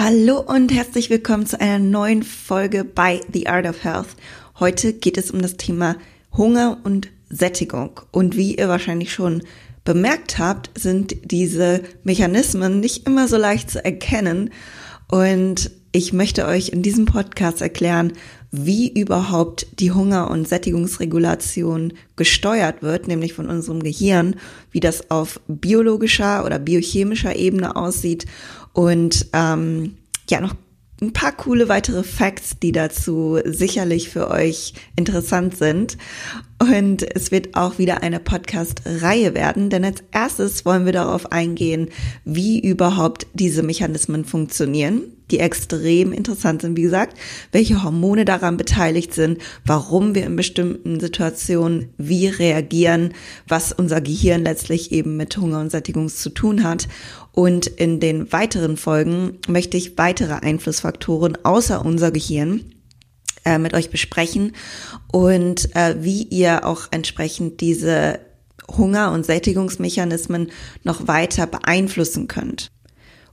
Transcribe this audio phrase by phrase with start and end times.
[0.00, 4.06] Hallo und herzlich willkommen zu einer neuen Folge bei The Art of Health.
[4.60, 5.96] Heute geht es um das Thema
[6.32, 8.00] Hunger und Sättigung.
[8.12, 9.42] Und wie ihr wahrscheinlich schon
[9.82, 14.50] bemerkt habt, sind diese Mechanismen nicht immer so leicht zu erkennen.
[15.08, 18.12] Und ich möchte euch in diesem Podcast erklären,
[18.52, 24.36] wie überhaupt die Hunger- und Sättigungsregulation gesteuert wird, nämlich von unserem Gehirn,
[24.70, 28.26] wie das auf biologischer oder biochemischer Ebene aussieht
[28.72, 29.96] und ähm,
[30.28, 30.54] ja, noch
[31.00, 35.96] ein paar coole weitere Facts, die dazu sicherlich für euch interessant sind.
[36.60, 41.88] Und es wird auch wieder eine Podcast-Reihe werden, denn als erstes wollen wir darauf eingehen,
[42.24, 47.16] wie überhaupt diese Mechanismen funktionieren, die extrem interessant sind, wie gesagt,
[47.52, 53.14] welche Hormone daran beteiligt sind, warum wir in bestimmten Situationen wie reagieren,
[53.46, 56.88] was unser Gehirn letztlich eben mit Hunger und Sättigung zu tun hat.
[57.30, 62.64] Und in den weiteren Folgen möchte ich weitere Einflussfaktoren außer unser Gehirn
[63.48, 64.52] äh, mit euch besprechen
[65.10, 68.20] und äh, wie ihr auch entsprechend diese
[68.76, 70.50] Hunger- und Sättigungsmechanismen
[70.84, 72.70] noch weiter beeinflussen könnt.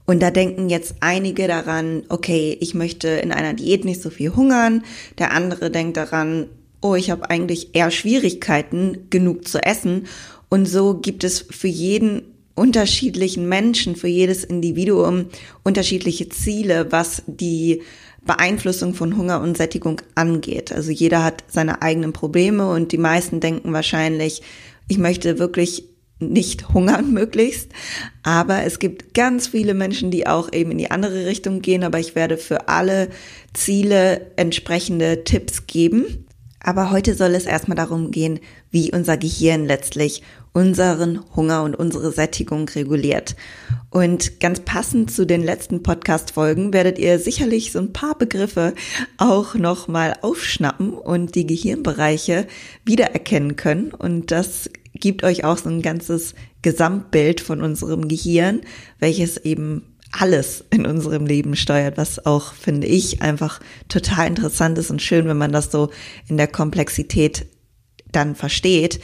[0.06, 4.34] Und da denken jetzt einige daran, okay, ich möchte in einer Diät nicht so viel
[4.34, 4.84] hungern.
[5.18, 6.46] Der andere denkt daran,
[6.80, 10.06] oh, ich habe eigentlich eher Schwierigkeiten, genug zu essen.
[10.48, 12.22] Und so gibt es für jeden
[12.54, 15.26] unterschiedlichen Menschen, für jedes Individuum
[15.64, 17.82] unterschiedliche Ziele, was die
[18.26, 20.72] Beeinflussung von Hunger und Sättigung angeht.
[20.72, 24.42] Also jeder hat seine eigenen Probleme und die meisten denken wahrscheinlich,
[24.88, 25.84] ich möchte wirklich
[26.18, 27.70] nicht hungern möglichst.
[28.22, 31.84] Aber es gibt ganz viele Menschen, die auch eben in die andere Richtung gehen.
[31.84, 33.08] Aber ich werde für alle
[33.52, 36.26] Ziele entsprechende Tipps geben.
[36.60, 38.40] Aber heute soll es erstmal darum gehen,
[38.70, 40.22] wie unser Gehirn letztlich
[40.56, 43.36] unseren Hunger und unsere Sättigung reguliert.
[43.90, 48.72] Und ganz passend zu den letzten Podcast-Folgen werdet ihr sicherlich so ein paar Begriffe
[49.18, 52.46] auch nochmal aufschnappen und die Gehirnbereiche
[52.86, 53.92] wiedererkennen können.
[53.92, 58.62] Und das gibt euch auch so ein ganzes Gesamtbild von unserem Gehirn,
[58.98, 64.90] welches eben alles in unserem Leben steuert, was auch, finde ich, einfach total interessant ist
[64.90, 65.90] und schön, wenn man das so
[66.28, 67.44] in der Komplexität
[68.10, 69.00] dann versteht.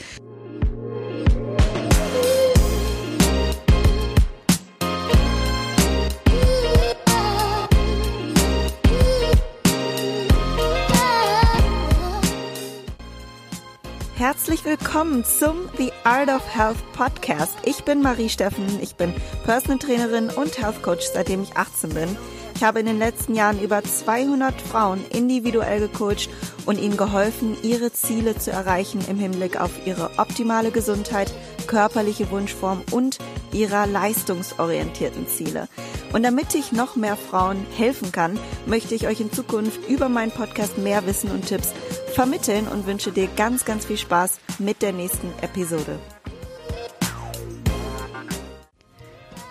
[14.15, 17.57] Herzlich willkommen zum The Art of Health Podcast.
[17.65, 19.11] Ich bin Marie Steffen, ich bin
[19.43, 22.15] Personal Trainerin und Health Coach, seitdem ich 18 bin.
[22.55, 26.29] Ich habe in den letzten Jahren über 200 Frauen individuell gecoacht
[26.67, 31.33] und ihnen geholfen, ihre Ziele zu erreichen im Hinblick auf ihre optimale Gesundheit,
[31.65, 33.17] körperliche Wunschform und
[33.51, 35.67] ihrer leistungsorientierten Ziele.
[36.13, 40.31] Und damit ich noch mehr Frauen helfen kann, möchte ich euch in Zukunft über meinen
[40.31, 41.73] Podcast mehr Wissen und Tipps
[42.13, 45.99] vermitteln und wünsche dir ganz, ganz viel Spaß mit der nächsten Episode.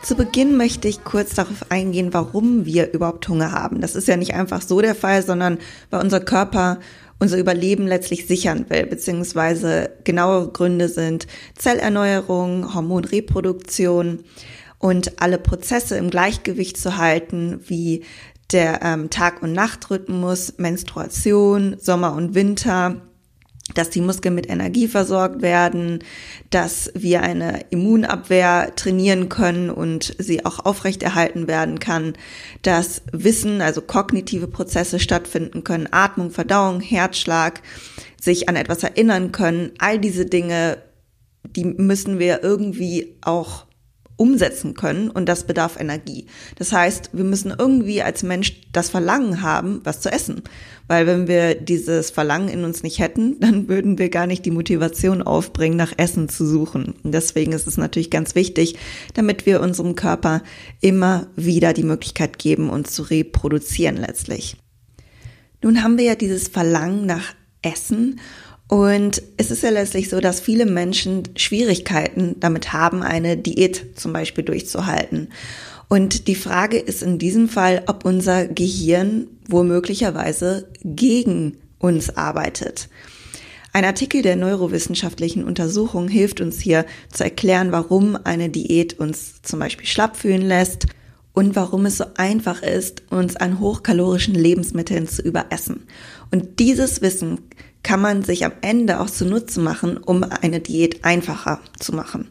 [0.03, 3.81] Zu Beginn möchte ich kurz darauf eingehen, warum wir überhaupt Hunger haben.
[3.81, 5.59] Das ist ja nicht einfach so der Fall, sondern
[5.91, 6.81] weil unser Körper
[7.21, 14.25] unser Überleben letztlich sichern will, beziehungsweise genauere Gründe sind Zellerneuerung, Hormonreproduktion
[14.81, 18.03] und alle Prozesse im Gleichgewicht zu halten, wie
[18.53, 23.03] der ähm, Tag- und Nachtrhythmus, Menstruation, Sommer und Winter,
[23.75, 26.01] dass die Muskeln mit Energie versorgt werden,
[26.51, 32.15] dass wir eine Immunabwehr trainieren können und sie auch aufrechterhalten werden kann,
[32.63, 37.63] dass Wissen, also kognitive Prozesse stattfinden können, Atmung, Verdauung, Herzschlag,
[38.21, 39.73] sich an etwas erinnern können.
[39.79, 40.79] All diese Dinge,
[41.45, 43.67] die müssen wir irgendwie auch
[44.17, 46.27] umsetzen können und das bedarf Energie.
[46.57, 50.43] Das heißt, wir müssen irgendwie als Mensch das Verlangen haben, was zu essen.
[50.87, 54.51] Weil wenn wir dieses Verlangen in uns nicht hätten, dann würden wir gar nicht die
[54.51, 56.95] Motivation aufbringen, nach Essen zu suchen.
[57.03, 58.77] Und deswegen ist es natürlich ganz wichtig,
[59.15, 60.43] damit wir unserem Körper
[60.81, 64.57] immer wieder die Möglichkeit geben, uns zu reproduzieren letztlich.
[65.63, 68.21] Nun haben wir ja dieses Verlangen nach Essen
[68.73, 74.15] und es ist ja letztlich so, dass viele Menschen Schwierigkeiten damit haben, eine Diät zum
[74.15, 75.29] Beispiel durchzuhalten.
[75.91, 82.89] Und die Frage ist in diesem Fall, ob unser Gehirn womöglicherweise gegen uns arbeitet.
[83.75, 89.59] Ein Artikel der neurowissenschaftlichen Untersuchung hilft uns hier zu erklären, warum eine Diät uns zum
[89.59, 90.87] Beispiel schlapp fühlen lässt
[91.35, 95.87] und warum es so einfach ist, uns an hochkalorischen Lebensmitteln zu überessen.
[96.31, 97.39] Und dieses Wissen
[97.83, 102.31] kann man sich am Ende auch zunutze machen, um eine Diät einfacher zu machen.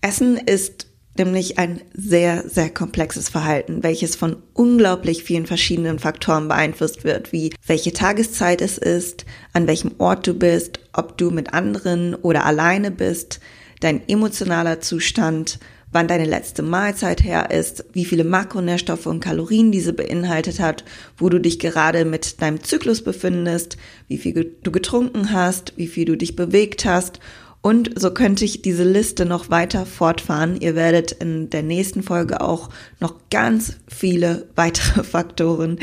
[0.00, 0.86] Essen ist
[1.16, 7.54] nämlich ein sehr, sehr komplexes Verhalten, welches von unglaublich vielen verschiedenen Faktoren beeinflusst wird, wie
[7.66, 12.90] welche Tageszeit es ist, an welchem Ort du bist, ob du mit anderen oder alleine
[12.90, 13.40] bist,
[13.84, 15.58] dein emotionaler Zustand,
[15.92, 20.84] wann deine letzte Mahlzeit her ist, wie viele Makronährstoffe und Kalorien diese beinhaltet hat,
[21.16, 23.76] wo du dich gerade mit deinem Zyklus befindest,
[24.08, 27.20] wie viel du getrunken hast, wie viel du dich bewegt hast
[27.64, 30.60] und so könnte ich diese Liste noch weiter fortfahren.
[30.60, 32.68] Ihr werdet in der nächsten Folge auch
[33.00, 35.78] noch ganz viele weitere Faktoren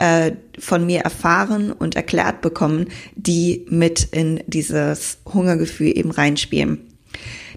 [0.00, 6.89] äh, von mir erfahren und erklärt bekommen, die mit in dieses Hungergefühl eben reinspielen.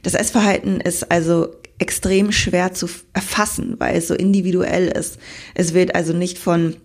[0.04, 5.18] Das Essverhalten ist also extrem schwer zu erfassen, weil es so individuell ist.
[5.56, 6.76] Es wird also nicht von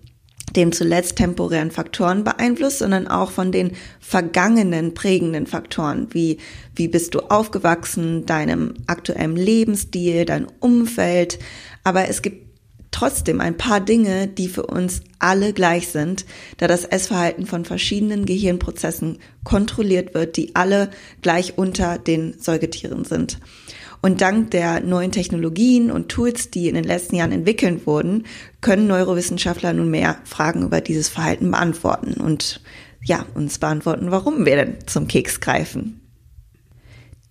[0.57, 6.39] dem zuletzt temporären Faktoren beeinflusst, sondern auch von den vergangenen prägenden Faktoren, wie
[6.75, 11.39] wie bist du aufgewachsen, deinem aktuellen Lebensstil, dein Umfeld.
[11.85, 12.48] Aber es gibt
[12.91, 16.25] trotzdem ein paar Dinge, die für uns alle gleich sind,
[16.57, 20.91] da das Essverhalten von verschiedenen Gehirnprozessen kontrolliert wird, die alle
[21.23, 23.39] gleich unter den Säugetieren sind.
[24.01, 28.27] Und dank der neuen Technologien und Tools, die in den letzten Jahren entwickelt wurden,
[28.61, 32.61] können Neurowissenschaftler nunmehr Fragen über dieses Verhalten beantworten und
[33.03, 36.08] ja, uns beantworten, warum wir denn zum Keks greifen.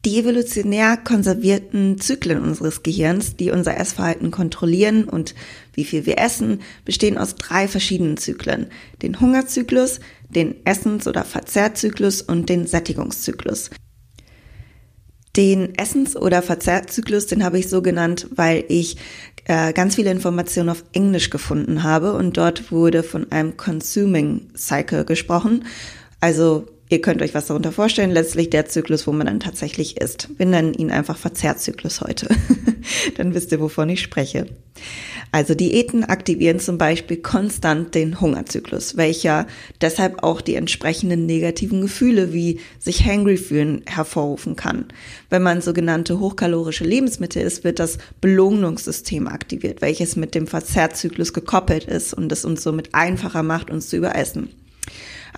[0.06, 5.36] Die evolutionär konservierten Zyklen unseres Gehirns, die unser Essverhalten kontrollieren und
[5.74, 8.68] wie viel wir essen, bestehen aus drei verschiedenen Zyklen.
[9.02, 10.00] Den Hungerzyklus,
[10.30, 13.70] den Essens- oder Verzehrzyklus und den Sättigungszyklus.
[15.36, 18.98] Den Essens- oder Verzehrzyklus, den habe ich so genannt, weil ich
[19.46, 25.06] äh, ganz viele Informationen auf Englisch gefunden habe und dort wurde von einem Consuming Cycle
[25.06, 25.66] gesprochen.
[26.20, 30.30] Also ihr könnt euch was darunter vorstellen, letztlich der Zyklus, wo man dann tatsächlich isst.
[30.38, 32.28] Wir nennen ihn einfach Verzehrzyklus heute.
[33.18, 34.48] dann wisst ihr, wovon ich spreche.
[35.32, 39.48] Also Diäten aktivieren zum Beispiel konstant den Hungerzyklus, welcher
[39.82, 44.86] deshalb auch die entsprechenden negativen Gefühle wie sich hangry fühlen hervorrufen kann.
[45.30, 51.84] Wenn man sogenannte hochkalorische Lebensmittel isst, wird das Belohnungssystem aktiviert, welches mit dem Verzehrzyklus gekoppelt
[51.86, 54.50] ist und es uns somit einfacher macht, uns zu überessen.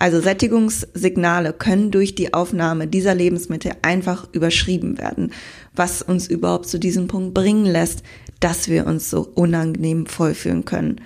[0.00, 5.34] Also Sättigungssignale können durch die Aufnahme dieser Lebensmittel einfach überschrieben werden,
[5.76, 8.02] was uns überhaupt zu diesem Punkt bringen lässt,
[8.40, 11.02] dass wir uns so unangenehm vollfühlen können.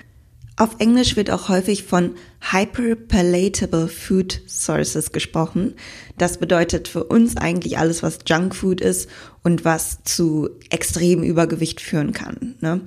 [0.57, 2.15] Auf Englisch wird auch häufig von
[2.53, 5.75] hyperpalatable food sources gesprochen.
[6.17, 9.11] Das bedeutet für uns eigentlich alles, was Junkfood ist
[9.43, 12.55] und was zu extremem Übergewicht führen kann.
[12.61, 12.83] Ne?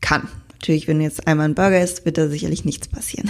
[0.00, 0.26] Kann.
[0.62, 3.28] Natürlich, wenn jetzt einmal ein Burger ist, wird da sicherlich nichts passieren.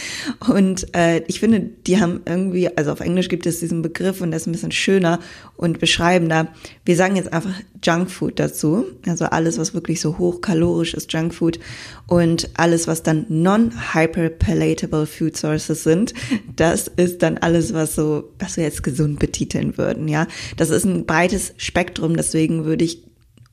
[0.48, 4.30] und äh, ich finde, die haben irgendwie, also auf Englisch gibt es diesen Begriff und
[4.30, 5.20] der ist ein bisschen schöner
[5.58, 6.48] und beschreibender.
[6.86, 7.52] Wir sagen jetzt einfach
[7.84, 8.86] Junkfood dazu.
[9.06, 11.60] Also alles, was wirklich so hochkalorisch ist, Junkfood.
[12.06, 16.14] Und alles, was dann non-hyperpalatable Food Sources sind,
[16.56, 20.26] das ist dann alles, was so, was wir jetzt gesund betiteln würden, ja.
[20.56, 23.02] Das ist ein breites Spektrum, deswegen würde ich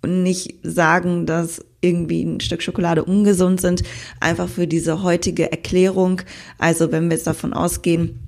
[0.06, 3.84] nicht sagen, dass irgendwie ein Stück Schokolade ungesund sind,
[4.20, 6.22] einfach für diese heutige Erklärung.
[6.58, 8.20] Also wenn wir jetzt davon ausgehen,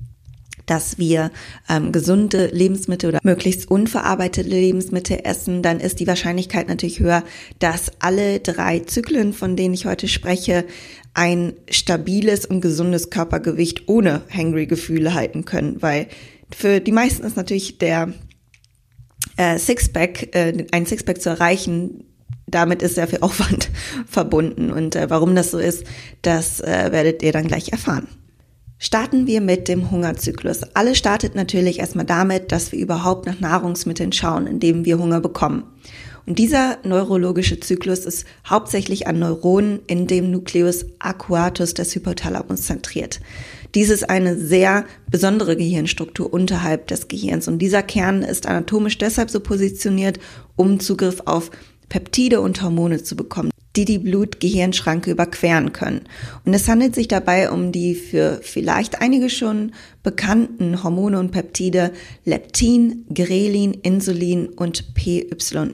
[0.69, 1.31] dass wir
[1.67, 7.23] ähm, gesunde Lebensmittel oder möglichst unverarbeitete Lebensmittel essen, dann ist die Wahrscheinlichkeit natürlich höher,
[7.57, 10.65] dass alle drei Zyklen, von denen ich heute spreche,
[11.15, 16.07] ein stabiles und gesundes Körpergewicht ohne Hangry-Gefühle halten können, weil
[16.55, 18.13] für die meisten ist natürlich der
[19.37, 22.05] äh, Sixpack, äh, ein Sixpack zu erreichen,
[22.51, 23.69] damit ist sehr viel Aufwand
[24.05, 24.71] verbunden.
[24.71, 25.83] Und äh, warum das so ist,
[26.21, 28.07] das äh, werdet ihr dann gleich erfahren.
[28.81, 30.63] Starten wir mit dem Hungerzyklus.
[30.73, 35.63] Alles startet natürlich erstmal damit, dass wir überhaupt nach Nahrungsmitteln schauen, indem wir Hunger bekommen.
[36.25, 43.19] Und dieser neurologische Zyklus ist hauptsächlich an Neuronen in dem Nucleus aquatus des Hypothalamus zentriert.
[43.75, 49.29] Dies ist eine sehr besondere Gehirnstruktur unterhalb des Gehirns und dieser Kern ist anatomisch deshalb
[49.29, 50.19] so positioniert,
[50.55, 51.51] um Zugriff auf
[51.89, 56.01] Peptide und Hormone zu bekommen, die die Blut-Gehirn-Schranke überqueren können.
[56.45, 61.91] Und es handelt sich dabei um die für vielleicht einige schon bekannten Hormone und Peptide
[62.25, 65.73] Leptin, Grelin, Insulin und PYY.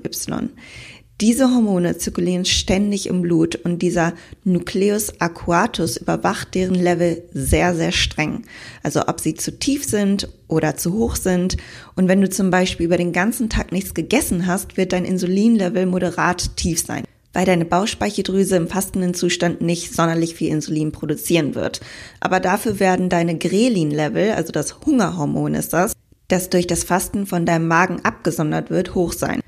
[1.21, 7.93] Diese Hormone zirkulieren ständig im Blut und dieser Nucleus aquatus überwacht deren Level sehr, sehr
[7.93, 8.43] streng.
[8.83, 11.55] Also ob sie zu tief sind oder zu hoch sind.
[11.95, 15.85] Und wenn du zum Beispiel über den ganzen Tag nichts gegessen hast, wird dein Insulinlevel
[15.85, 17.05] moderat tief sein
[17.35, 21.81] weil deine Bauchspeicheldrüse im fastenden Zustand nicht sonderlich viel Insulin produzieren wird.
[22.21, 25.91] Aber dafür werden deine Grelin-Level, also das Hungerhormon ist das,
[26.29, 29.41] das durch das Fasten von deinem Magen abgesondert wird, hoch sein.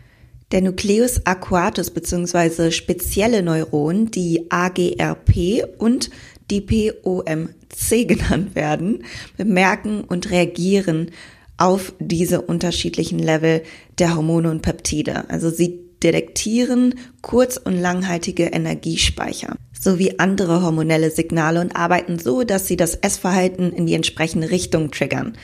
[0.51, 2.71] Der Nucleus aquatus bzw.
[2.71, 6.09] spezielle Neuronen, die AGRP und
[6.49, 9.03] die POMC genannt werden,
[9.35, 11.11] bemerken und reagieren
[11.57, 13.61] auf diese unterschiedlichen Level
[13.99, 15.29] der Hormone und Peptide.
[15.29, 22.67] Also sie detektieren kurz- und langhaltige Energiespeicher sowie andere hormonelle Signale und arbeiten so, dass
[22.67, 25.37] sie das Essverhalten in die entsprechende Richtung triggern.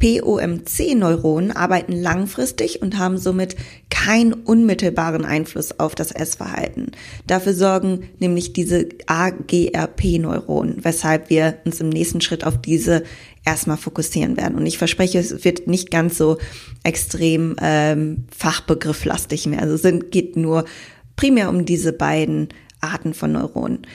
[0.00, 3.54] POMC-Neuronen arbeiten langfristig und haben somit
[3.90, 6.92] keinen unmittelbaren Einfluss auf das Essverhalten.
[7.26, 13.04] Dafür sorgen nämlich diese AGRP-Neuronen, weshalb wir uns im nächsten Schritt auf diese
[13.44, 14.56] erstmal fokussieren werden.
[14.56, 16.38] Und ich verspreche, es wird nicht ganz so
[16.82, 19.62] extrem ähm, fachbegrifflastig mehr.
[19.62, 20.64] Also es geht nur
[21.16, 22.48] primär um diese beiden
[22.80, 23.86] Arten von Neuronen.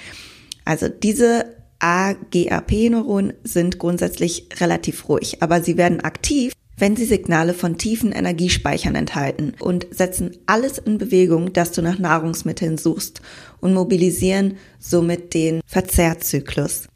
[0.65, 1.45] Also diese
[1.79, 8.95] AGAP-Neuronen sind grundsätzlich relativ ruhig, aber sie werden aktiv, wenn sie Signale von tiefen Energiespeichern
[8.95, 13.21] enthalten und setzen alles in Bewegung, dass du nach Nahrungsmitteln suchst
[13.61, 16.87] und mobilisieren somit den Verzehrzyklus.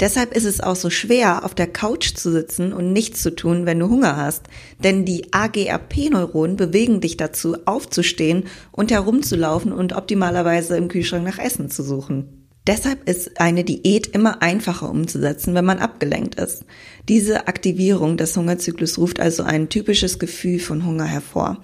[0.00, 3.66] Deshalb ist es auch so schwer, auf der Couch zu sitzen und nichts zu tun,
[3.66, 4.44] wenn du Hunger hast.
[4.82, 11.70] Denn die AGAP-Neuronen bewegen dich dazu, aufzustehen und herumzulaufen und optimalerweise im Kühlschrank nach Essen
[11.70, 12.39] zu suchen.
[12.66, 16.64] Deshalb ist eine Diät immer einfacher umzusetzen, wenn man abgelenkt ist.
[17.08, 21.62] Diese Aktivierung des Hungerzyklus ruft also ein typisches Gefühl von Hunger hervor.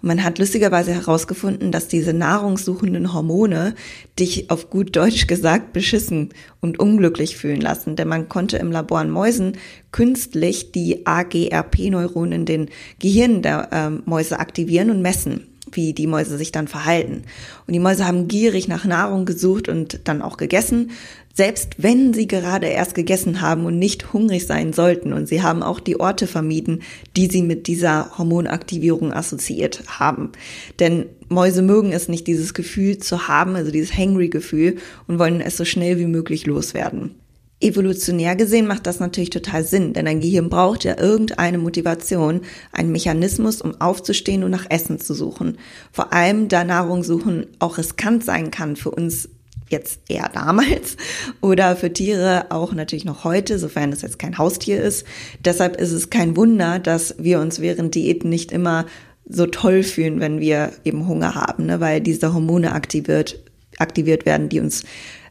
[0.00, 3.74] Und man hat lustigerweise herausgefunden, dass diese nahrungssuchenden Hormone
[4.18, 7.94] dich auf gut Deutsch gesagt beschissen und unglücklich fühlen lassen.
[7.96, 9.58] Denn man konnte im Labor an Mäusen
[9.92, 16.38] künstlich die AGRP-Neuronen in den Gehirnen der äh, Mäuse aktivieren und messen wie die Mäuse
[16.38, 17.22] sich dann verhalten.
[17.66, 20.90] Und die Mäuse haben gierig nach Nahrung gesucht und dann auch gegessen,
[21.34, 25.12] selbst wenn sie gerade erst gegessen haben und nicht hungrig sein sollten.
[25.12, 26.82] Und sie haben auch die Orte vermieden,
[27.16, 30.32] die sie mit dieser Hormonaktivierung assoziiert haben.
[30.80, 35.56] Denn Mäuse mögen es nicht, dieses Gefühl zu haben, also dieses Hangry-Gefühl und wollen es
[35.56, 37.14] so schnell wie möglich loswerden.
[37.60, 42.92] Evolutionär gesehen macht das natürlich total Sinn, denn ein Gehirn braucht ja irgendeine Motivation, einen
[42.92, 45.58] Mechanismus, um aufzustehen und nach Essen zu suchen.
[45.90, 49.28] Vor allem, da Nahrung suchen auch riskant sein kann für uns
[49.68, 50.96] jetzt eher damals
[51.40, 55.04] oder für Tiere auch natürlich noch heute, sofern es jetzt kein Haustier ist.
[55.44, 58.86] Deshalb ist es kein Wunder, dass wir uns während Diäten nicht immer
[59.28, 61.80] so toll fühlen, wenn wir eben Hunger haben, ne?
[61.80, 63.42] weil diese Hormone aktiviert,
[63.78, 64.84] aktiviert werden, die uns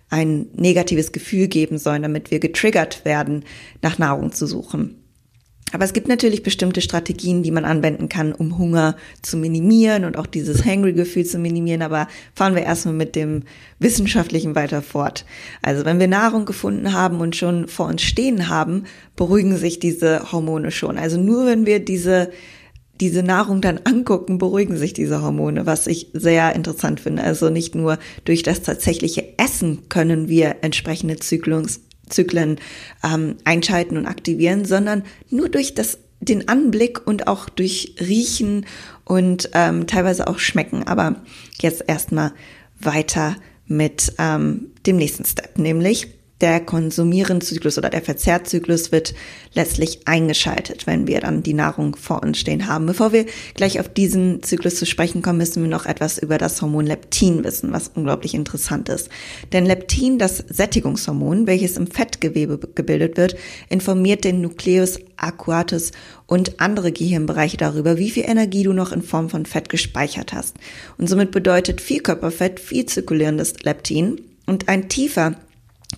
[0.09, 3.43] ein negatives Gefühl geben sollen, damit wir getriggert werden,
[3.81, 5.03] nach Nahrung zu suchen.
[5.73, 10.17] Aber es gibt natürlich bestimmte Strategien, die man anwenden kann, um Hunger zu minimieren und
[10.17, 11.81] auch dieses Hangry-Gefühl zu minimieren.
[11.81, 13.43] Aber fahren wir erstmal mit dem
[13.77, 15.25] Wissenschaftlichen weiter fort.
[15.61, 18.85] Also wenn wir Nahrung gefunden haben und schon vor uns stehen haben,
[19.17, 20.97] beruhigen sich diese Hormone schon.
[20.97, 22.31] Also nur wenn wir diese
[22.99, 27.23] diese Nahrung dann angucken, beruhigen sich diese Hormone, was ich sehr interessant finde.
[27.23, 32.57] Also nicht nur durch das tatsächliche Essen können wir entsprechende Zyklungs Zyklen
[33.03, 38.65] ähm, einschalten und aktivieren, sondern nur durch das den Anblick und auch durch Riechen
[39.05, 40.83] und ähm, teilweise auch Schmecken.
[40.83, 41.17] Aber
[41.61, 42.33] jetzt erstmal
[42.79, 43.35] weiter
[43.67, 49.15] mit ähm, dem nächsten Step, nämlich der Konsumierenzyklus oder der Verzehrzyklus wird
[49.53, 52.85] letztlich eingeschaltet, wenn wir dann die Nahrung vor uns stehen haben.
[52.85, 53.25] Bevor wir
[53.55, 57.43] gleich auf diesen Zyklus zu sprechen kommen, müssen wir noch etwas über das Hormon Leptin
[57.43, 59.09] wissen, was unglaublich interessant ist.
[59.51, 63.35] Denn Leptin, das Sättigungshormon, welches im Fettgewebe gebildet wird,
[63.69, 65.91] informiert den Nucleus aquatus
[66.27, 70.55] und andere Gehirnbereiche darüber, wie viel Energie du noch in Form von Fett gespeichert hast.
[70.99, 75.35] Und somit bedeutet viel Körperfett viel zirkulierendes Leptin und ein tiefer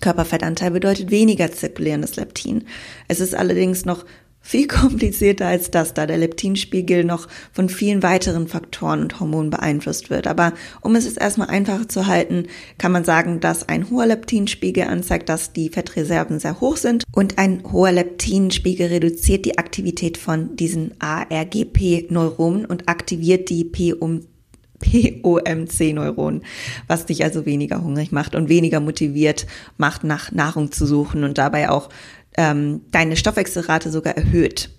[0.00, 2.64] Körperfettanteil bedeutet weniger zirkulierendes Leptin.
[3.08, 4.04] Es ist allerdings noch
[4.42, 10.10] viel komplizierter als das, da der Leptinspiegel noch von vielen weiteren Faktoren und Hormonen beeinflusst
[10.10, 10.26] wird.
[10.26, 12.46] Aber um es jetzt erstmal einfacher zu halten,
[12.78, 17.38] kann man sagen, dass ein hoher Leptinspiegel anzeigt, dass die Fettreserven sehr hoch sind und
[17.38, 24.22] ein hoher Leptinspiegel reduziert die Aktivität von diesen ARGP-Neuronen und aktiviert die P um
[24.80, 26.42] POMC-Neuronen,
[26.86, 29.46] was dich also weniger hungrig macht und weniger motiviert
[29.76, 31.88] macht, nach Nahrung zu suchen und dabei auch
[32.36, 34.70] ähm, deine Stoffwechselrate sogar erhöht.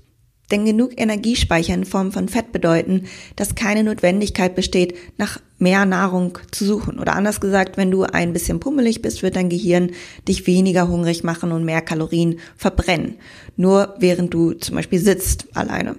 [0.51, 3.05] Denn genug Energiespeicher in Form von Fett bedeuten,
[3.36, 7.00] dass keine Notwendigkeit besteht, nach mehr Nahrung zu suchen.
[7.00, 9.91] Oder anders gesagt, wenn du ein bisschen pummelig bist, wird dein Gehirn
[10.27, 13.15] dich weniger hungrig machen und mehr Kalorien verbrennen.
[13.55, 15.96] Nur während du zum Beispiel sitzt alleine,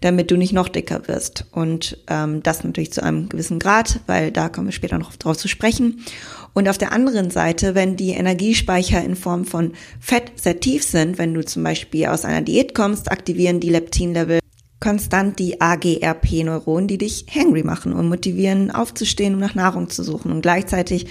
[0.00, 1.46] damit du nicht noch dicker wirst.
[1.52, 5.36] Und ähm, das natürlich zu einem gewissen Grad, weil da kommen wir später noch drauf
[5.36, 6.02] zu sprechen.
[6.54, 11.18] Und auf der anderen Seite, wenn die Energiespeicher in Form von Fett sehr tief sind,
[11.18, 14.40] wenn du zum Beispiel aus einer Diät kommst, aktivieren die Leptinlevel
[14.82, 20.32] konstant die AGRP-Neuronen, die dich hangry machen und motivieren, aufzustehen, um nach Nahrung zu suchen.
[20.32, 21.06] Und gleichzeitig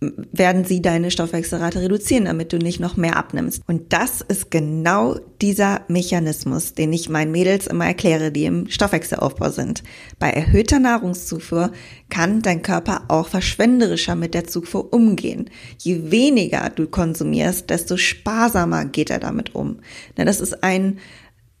[0.00, 3.62] werden sie deine Stoffwechselrate reduzieren, damit du nicht noch mehr abnimmst.
[3.66, 9.48] Und das ist genau dieser Mechanismus, den ich meinen Mädels immer erkläre, die im Stoffwechselaufbau
[9.48, 9.82] sind.
[10.18, 11.72] Bei erhöhter Nahrungszufuhr
[12.10, 15.48] kann dein Körper auch verschwenderischer mit der Zufuhr umgehen.
[15.78, 19.78] Je weniger du konsumierst, desto sparsamer geht er damit um.
[20.16, 20.98] Das ist ein,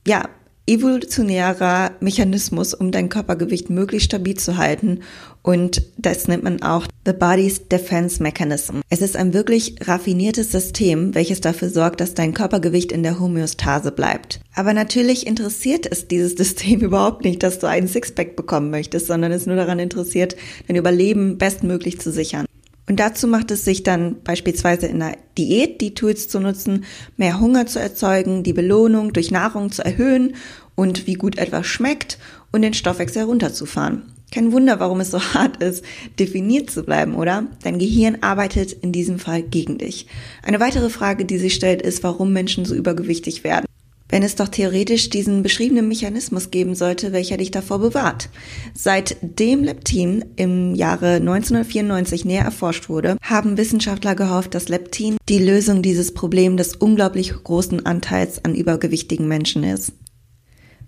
[0.06, 0.28] ja,
[0.66, 5.00] evolutionärer Mechanismus, um dein Körpergewicht möglichst stabil zu halten.
[5.42, 8.80] Und das nennt man auch The Body's Defense Mechanism.
[8.90, 13.92] Es ist ein wirklich raffiniertes System, welches dafür sorgt, dass dein Körpergewicht in der Homöostase
[13.92, 14.40] bleibt.
[14.54, 19.30] Aber natürlich interessiert es dieses System überhaupt nicht, dass du einen Sixpack bekommen möchtest, sondern
[19.30, 22.46] es nur daran interessiert, dein Überleben bestmöglich zu sichern.
[22.88, 26.84] Und dazu macht es sich dann beispielsweise in der Diät, die Tools zu nutzen,
[27.16, 30.36] mehr Hunger zu erzeugen, die Belohnung durch Nahrung zu erhöhen
[30.76, 32.18] und wie gut etwas schmeckt
[32.52, 34.02] und den Stoffwechsel herunterzufahren.
[34.32, 35.84] Kein Wunder, warum es so hart ist,
[36.18, 37.46] definiert zu bleiben, oder?
[37.62, 40.06] Dein Gehirn arbeitet in diesem Fall gegen dich.
[40.42, 43.65] Eine weitere Frage, die sich stellt, ist, warum Menschen so übergewichtig werden
[44.08, 48.28] wenn es doch theoretisch diesen beschriebenen Mechanismus geben sollte, welcher dich davor bewahrt.
[48.74, 55.82] Seitdem Leptin im Jahre 1994 näher erforscht wurde, haben Wissenschaftler gehofft, dass Leptin die Lösung
[55.82, 59.92] dieses Problems des unglaublich großen Anteils an übergewichtigen Menschen ist.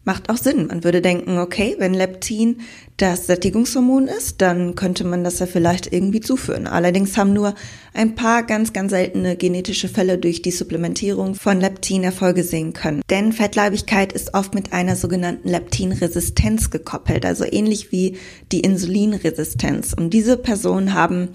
[0.09, 0.69] Macht auch Sinn.
[0.69, 2.63] Man würde denken, okay, wenn Leptin
[2.97, 6.67] das Sättigungshormon ist, dann könnte man das ja vielleicht irgendwie zuführen.
[6.67, 7.55] Allerdings haben nur
[7.93, 13.03] ein paar ganz, ganz seltene genetische Fälle durch die Supplementierung von Leptin Erfolge sehen können.
[13.11, 18.17] Denn Fettleibigkeit ist oft mit einer sogenannten Leptinresistenz gekoppelt, also ähnlich wie
[18.51, 19.93] die Insulinresistenz.
[19.93, 21.35] Und diese Personen haben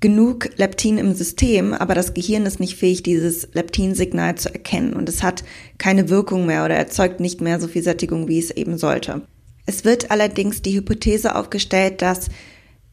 [0.00, 5.08] genug Leptin im System, aber das Gehirn ist nicht fähig, dieses Leptinsignal zu erkennen und
[5.08, 5.42] es hat
[5.78, 9.22] keine Wirkung mehr oder erzeugt nicht mehr so viel Sättigung, wie es eben sollte.
[9.66, 12.28] Es wird allerdings die Hypothese aufgestellt, dass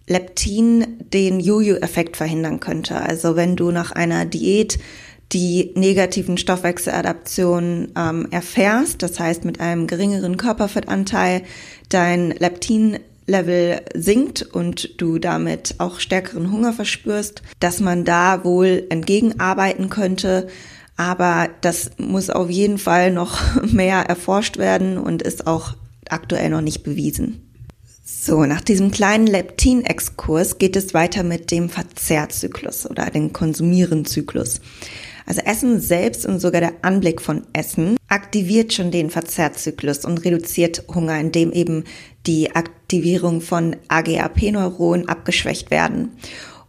[0.07, 2.97] Leptin den Jojo-Effekt verhindern könnte.
[3.01, 4.77] Also wenn du nach einer Diät
[5.31, 11.41] die negativen Stoffwechseladaptionen ähm, erfährst, das heißt mit einem geringeren Körperfettanteil
[11.89, 18.85] dein Leptin Level sinkt und du damit auch stärkeren Hunger verspürst, dass man da wohl
[18.89, 20.47] entgegenarbeiten könnte.
[20.97, 25.75] Aber das muss auf jeden Fall noch mehr erforscht werden und ist auch
[26.09, 27.41] aktuell noch nicht bewiesen.
[28.07, 34.61] So, nach diesem kleinen Leptin-Exkurs geht es weiter mit dem Verzehrzyklus oder dem Konsumieren-Zyklus.
[35.25, 40.83] Also Essen selbst und sogar der Anblick von Essen aktiviert schon den Verzehrzyklus und reduziert
[40.93, 41.83] Hunger, indem eben
[42.27, 46.11] die Aktivierung von AGAP-Neuronen abgeschwächt werden.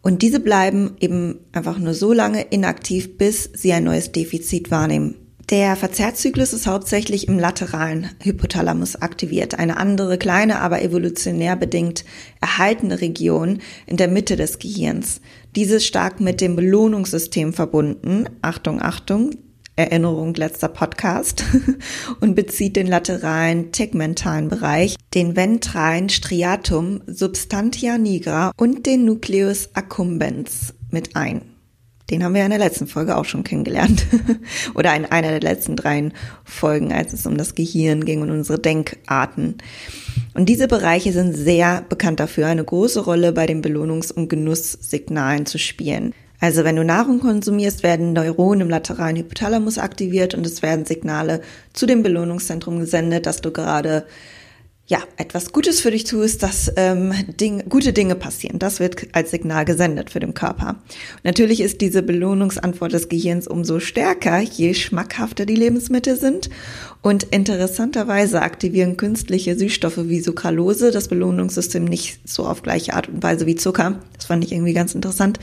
[0.01, 5.25] Und diese bleiben eben einfach nur so lange inaktiv, bis sie ein neues Defizit wahrnehmen.
[5.50, 12.04] Der Verzehrzyklus ist hauptsächlich im lateralen Hypothalamus aktiviert, eine andere kleine, aber evolutionär bedingt
[12.40, 15.20] erhaltene Region in der Mitte des Gehirns.
[15.54, 18.28] Dieses stark mit dem Belohnungssystem verbunden.
[18.42, 19.37] Achtung, Achtung,
[19.76, 21.44] Erinnerung letzter Podcast
[22.20, 30.74] und bezieht den lateralen tegmentalen Bereich, den ventralen Striatum substantia nigra und den Nucleus accumbens
[30.90, 31.56] mit ein.
[32.11, 34.07] Den haben wir in der letzten Folge auch schon kennengelernt.
[34.75, 36.11] Oder in einer der letzten drei
[36.45, 39.57] Folgen, als es um das Gehirn ging und unsere Denkarten.
[40.35, 45.47] Und diese Bereiche sind sehr bekannt dafür, eine große Rolle bei den Belohnungs- und Genusssignalen
[45.47, 46.14] zu spielen.
[46.38, 51.40] Also wenn du Nahrung konsumierst, werden Neuronen im lateralen Hypothalamus aktiviert und es werden Signale
[51.73, 54.07] zu dem Belohnungszentrum gesendet, dass du gerade
[54.88, 58.61] ja, etwas Gutes für dich tust, dass ähm, Ding, gute Dinge passieren.
[58.61, 60.77] Das wird als Signal gesendet für den Körper.
[61.25, 66.51] Natürlich ist diese Belohnungsantwort des Gehirns umso stärker, je schmackhafter die Lebensmittel sind.
[67.03, 73.25] Und interessanterweise aktivieren künstliche Süßstoffe wie Sucralose das Belohnungssystem nicht so auf gleiche Art und
[73.25, 74.01] Weise wie Zucker.
[74.14, 75.40] Das fand ich irgendwie ganz interessant.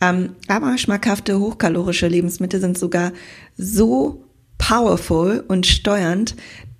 [0.00, 3.12] Ähm, aber schmackhafte, hochkalorische Lebensmittel sind sogar
[3.56, 4.24] so
[4.58, 6.34] powerful und steuernd,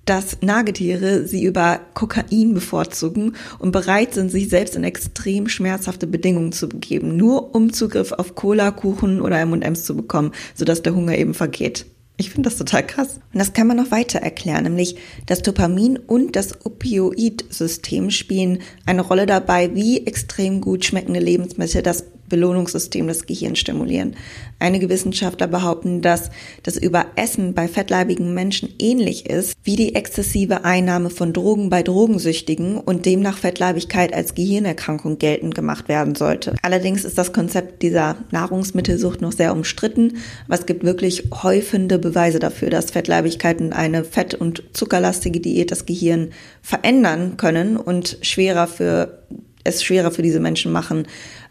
[0.07, 6.53] dass Nagetiere sie über Kokain bevorzugen und bereit sind, sich selbst in extrem schmerzhafte Bedingungen
[6.53, 11.17] zu begeben, nur um Zugriff auf Cola, Kuchen oder M&M's zu bekommen, sodass der Hunger
[11.17, 11.85] eben vergeht.
[12.19, 13.19] Ich finde das total krass.
[13.31, 14.95] Und das kann man noch weiter erklären, nämlich
[15.27, 22.05] das Dopamin und das Opioid-System spielen eine Rolle dabei, wie extrem gut schmeckende Lebensmittel das
[22.29, 24.15] Belohnungssystem des Gehirns stimulieren.
[24.59, 26.29] Einige Wissenschaftler behaupten, dass
[26.63, 32.77] das Überessen bei fettleibigen Menschen ähnlich ist wie die exzessive Einnahme von Drogen bei Drogensüchtigen
[32.77, 36.55] und demnach Fettleibigkeit als Gehirnerkrankung geltend gemacht werden sollte.
[36.61, 42.39] Allerdings ist das Konzept dieser Nahrungsmittelsucht noch sehr umstritten, aber es gibt wirklich häufende Beweise
[42.39, 46.29] dafür, dass Fettleibigkeit und eine fett- und zuckerlastige Diät das Gehirn
[46.61, 49.19] verändern können und schwerer für
[49.63, 51.07] es schwerer für diese Menschen machen,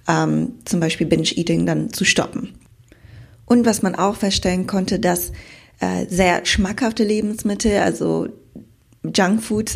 [0.08, 2.54] ähm, zum Beispiel Binge-Eating dann zu stoppen.
[3.44, 5.32] Und was man auch feststellen konnte, dass
[5.80, 8.28] äh, sehr schmackhafte Lebensmittel, also
[9.14, 9.72] Junkfood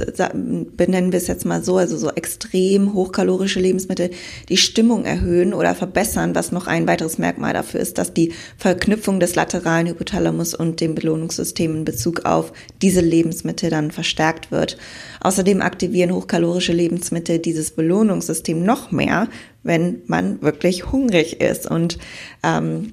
[0.77, 4.11] benennen wir es jetzt mal so, also so extrem hochkalorische Lebensmittel,
[4.49, 9.21] die Stimmung erhöhen oder verbessern, was noch ein weiteres Merkmal dafür ist, dass die Verknüpfung
[9.21, 14.79] des lateralen Hypothalamus und dem Belohnungssystem in Bezug auf diese Lebensmittel dann verstärkt wird.
[15.21, 19.29] Außerdem aktivieren hochkalorische Lebensmittel dieses Belohnungssystem noch mehr,
[19.62, 21.99] wenn man wirklich hungrig ist und
[22.43, 22.93] ähm,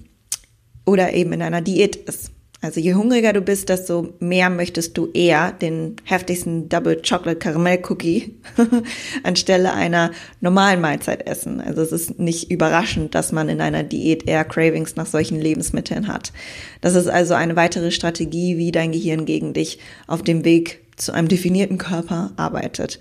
[0.86, 2.32] oder eben in einer Diät ist.
[2.60, 7.80] Also je hungriger du bist, desto mehr möchtest du eher den heftigsten Double Chocolate Caramel
[7.88, 8.36] Cookie
[9.24, 11.62] anstelle einer normalen Mahlzeit essen.
[11.62, 16.08] Also es ist nicht überraschend, dass man in einer Diät eher Cravings nach solchen Lebensmitteln
[16.08, 16.34] hat.
[16.82, 21.12] Das ist also eine weitere Strategie, wie dein Gehirn gegen dich auf dem Weg zu
[21.12, 23.00] einem definierten Körper arbeitet.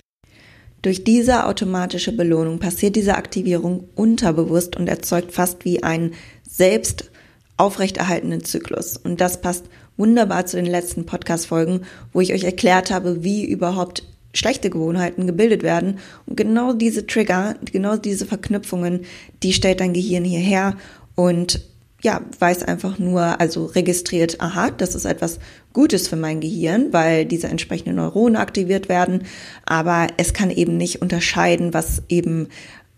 [0.82, 6.12] Durch diese automatische Belohnung passiert diese Aktivierung unterbewusst und erzeugt fast wie ein
[6.48, 7.10] selbst
[7.56, 8.96] aufrechterhaltenen Zyklus.
[8.96, 9.64] Und das passt
[9.96, 15.62] wunderbar zu den letzten Podcast-Folgen, wo ich euch erklärt habe, wie überhaupt schlechte Gewohnheiten gebildet
[15.62, 15.98] werden.
[16.26, 19.06] Und genau diese Trigger, genau diese Verknüpfungen,
[19.42, 20.76] die stellt dein Gehirn hierher
[21.14, 21.60] und
[22.02, 25.38] ja, weiß einfach nur, also registriert, aha, das ist etwas
[25.72, 29.24] Gutes für mein Gehirn, weil diese entsprechenden Neuronen aktiviert werden,
[29.64, 32.48] aber es kann eben nicht unterscheiden, was eben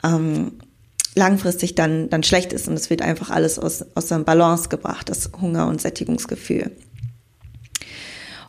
[0.04, 0.52] ähm,
[1.18, 5.10] langfristig dann, dann schlecht ist und es wird einfach alles aus, aus der Balance gebracht,
[5.10, 6.70] das Hunger- und Sättigungsgefühl.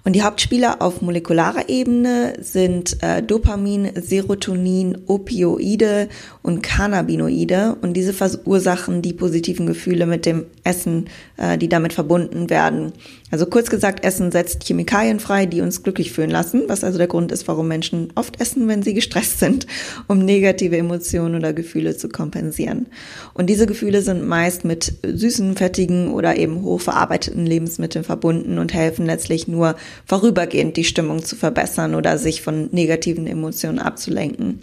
[0.05, 6.08] Und die Hauptspieler auf molekularer Ebene sind äh, Dopamin, Serotonin, Opioide
[6.41, 7.75] und Cannabinoide.
[7.82, 12.93] Und diese verursachen die positiven Gefühle mit dem Essen, äh, die damit verbunden werden.
[13.31, 17.07] Also kurz gesagt, Essen setzt Chemikalien frei, die uns glücklich fühlen lassen, was also der
[17.07, 19.67] Grund ist, warum Menschen oft essen, wenn sie gestresst sind,
[20.07, 22.87] um negative Emotionen oder Gefühle zu kompensieren.
[23.33, 29.05] Und diese Gefühle sind meist mit süßen, fettigen oder eben hochverarbeiteten Lebensmitteln verbunden und helfen
[29.05, 34.61] letztlich nur vorübergehend die Stimmung zu verbessern oder sich von negativen Emotionen abzulenken.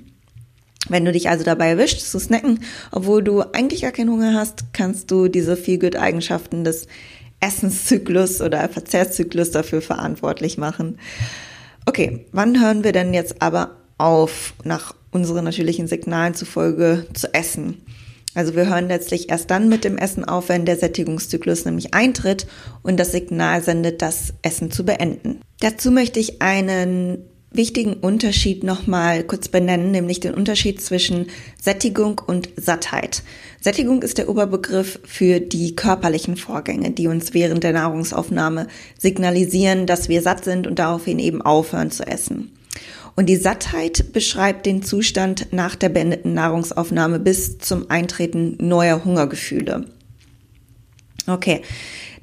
[0.88, 2.60] Wenn du dich also dabei erwischt zu snacken,
[2.92, 6.86] obwohl du eigentlich gar keinen Hunger hast, kannst du diese Feel-Good-Eigenschaften des
[7.40, 10.98] Essenszyklus oder Verzehrszyklus dafür verantwortlich machen.
[11.86, 17.82] Okay, wann hören wir denn jetzt aber auf, nach unseren natürlichen Signalen zufolge zu essen?
[18.34, 22.46] Also wir hören letztlich erst dann mit dem Essen auf, wenn der Sättigungszyklus nämlich eintritt
[22.82, 25.40] und das Signal sendet, das Essen zu beenden.
[25.60, 27.24] Dazu möchte ich einen
[27.56, 31.26] wichtigen Unterschied nochmal kurz benennen, nämlich den Unterschied zwischen
[31.60, 33.22] Sättigung und Sattheit.
[33.60, 40.08] Sättigung ist der Oberbegriff für die körperlichen Vorgänge, die uns während der Nahrungsaufnahme signalisieren, dass
[40.08, 42.52] wir satt sind und daraufhin eben aufhören zu essen.
[43.16, 49.86] Und die Sattheit beschreibt den Zustand nach der beendeten Nahrungsaufnahme bis zum Eintreten neuer Hungergefühle.
[51.26, 51.62] Okay,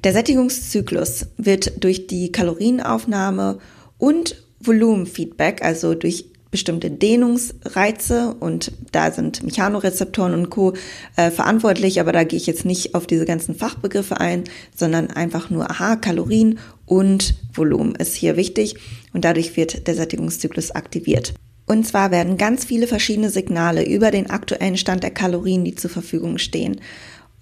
[0.04, 3.58] der Sättigungszyklus wird durch die Kalorienaufnahme
[3.98, 10.74] und Volumenfeedback, also durch bestimmte Dehnungsreize und da sind Mechanorezeptoren und Co.
[11.16, 15.50] Äh, verantwortlich, aber da gehe ich jetzt nicht auf diese ganzen Fachbegriffe ein, sondern einfach
[15.50, 18.76] nur, aha, Kalorien und Volumen ist hier wichtig
[19.12, 21.34] und dadurch wird der Sättigungszyklus aktiviert.
[21.66, 25.90] Und zwar werden ganz viele verschiedene Signale über den aktuellen Stand der Kalorien, die zur
[25.90, 26.80] Verfügung stehen,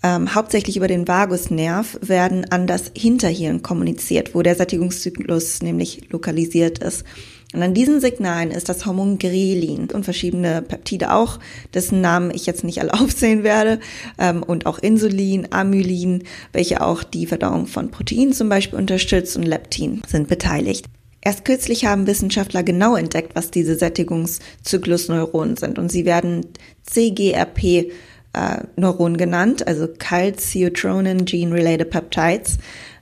[0.02, 6.78] ähm, hauptsächlich über den Vagusnerv, werden an das Hinterhirn kommuniziert, wo der Sättigungszyklus nämlich lokalisiert
[6.78, 7.04] ist.
[7.52, 11.38] Und an diesen Signalen ist das Hormon Grelin und verschiedene Peptide auch,
[11.74, 13.78] dessen Namen ich jetzt nicht alle aufzählen werde,
[14.18, 19.44] ähm, und auch Insulin, Amylin, welche auch die Verdauung von Proteinen zum Beispiel unterstützt und
[19.44, 20.86] Leptin sind beteiligt.
[21.24, 26.46] Erst kürzlich haben Wissenschaftler genau entdeckt, was diese Sättigungszyklusneuronen sind und sie werden
[26.82, 27.92] CGRP
[28.32, 32.58] äh, Neuronen genannt, also Calciotronin Gene Related Peptides.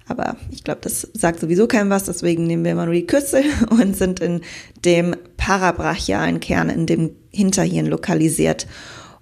[0.06, 3.44] Aber ich glaube, das sagt sowieso keinem was, deswegen nehmen wir mal nur die Kürzel
[3.70, 4.40] und sind in
[4.84, 8.66] dem parabrachialen Kern, in dem Hinterhirn lokalisiert.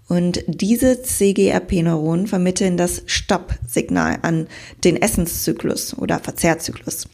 [0.08, 4.48] Und diese CGRP-Neuronen vermitteln das Stopp-Signal an
[4.82, 7.08] den Essenszyklus oder Verzehrzyklus.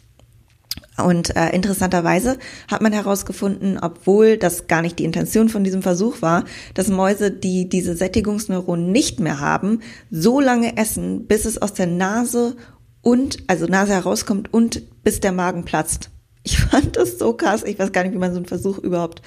[0.96, 2.38] Und äh, interessanterweise
[2.70, 7.32] hat man herausgefunden, obwohl das gar nicht die Intention von diesem Versuch war, dass Mäuse,
[7.32, 9.80] die diese Sättigungsneuronen nicht mehr haben,
[10.10, 12.56] so lange essen, bis es aus der Nase
[13.02, 16.10] und, also Nase herauskommt und bis der Magen platzt.
[16.44, 17.64] Ich fand das so krass.
[17.64, 19.20] Ich weiß gar nicht, wie man so einen Versuch überhaupt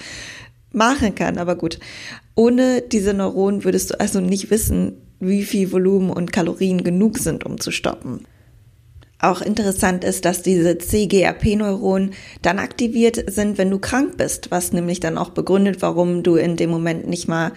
[0.71, 1.79] machen kann, aber gut.
[2.35, 7.45] Ohne diese Neuronen würdest du also nicht wissen, wie viel Volumen und Kalorien genug sind,
[7.45, 8.25] um zu stoppen.
[9.19, 14.99] Auch interessant ist, dass diese CGRP-Neuronen dann aktiviert sind, wenn du krank bist, was nämlich
[14.99, 17.51] dann auch begründet, warum du in dem Moment nicht mal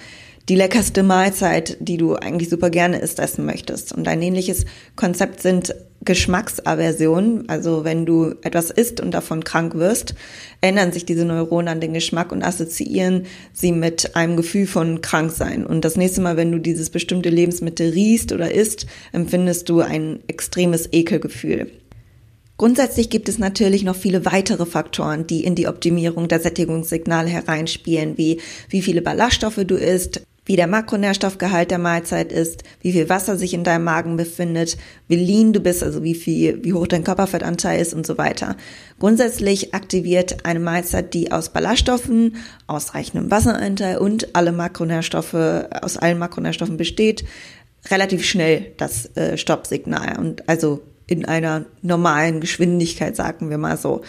[0.49, 3.93] die leckerste Mahlzeit, die du eigentlich super gerne isst, essen möchtest.
[3.93, 4.65] Und ein ähnliches
[4.97, 7.49] Konzept sind Geschmacksaversionen.
[7.49, 10.15] Also wenn du etwas isst und davon krank wirst,
[10.61, 15.67] ändern sich diese Neuronen an den Geschmack und assoziieren sie mit einem Gefühl von Kranksein.
[15.67, 20.21] Und das nächste Mal, wenn du dieses bestimmte Lebensmittel riechst oder isst, empfindest du ein
[20.27, 21.71] extremes Ekelgefühl.
[22.57, 28.19] Grundsätzlich gibt es natürlich noch viele weitere Faktoren, die in die Optimierung der Sättigungssignale hereinspielen,
[28.19, 33.37] wie wie viele Ballaststoffe du isst, wie der Makronährstoffgehalt der Mahlzeit ist, wie viel Wasser
[33.37, 37.05] sich in deinem Magen befindet, wie lean du bist, also wie viel, wie hoch dein
[37.05, 38.57] Körperfettanteil ist und so weiter.
[38.99, 42.35] Grundsätzlich aktiviert eine Mahlzeit, die aus Ballaststoffen,
[42.67, 47.25] ausreichendem Wasseranteil und alle Makronährstoffe, aus allen Makronährstoffen besteht,
[47.89, 54.01] relativ schnell das äh, Stoppsignal und also in einer normalen Geschwindigkeit, sagen wir mal so.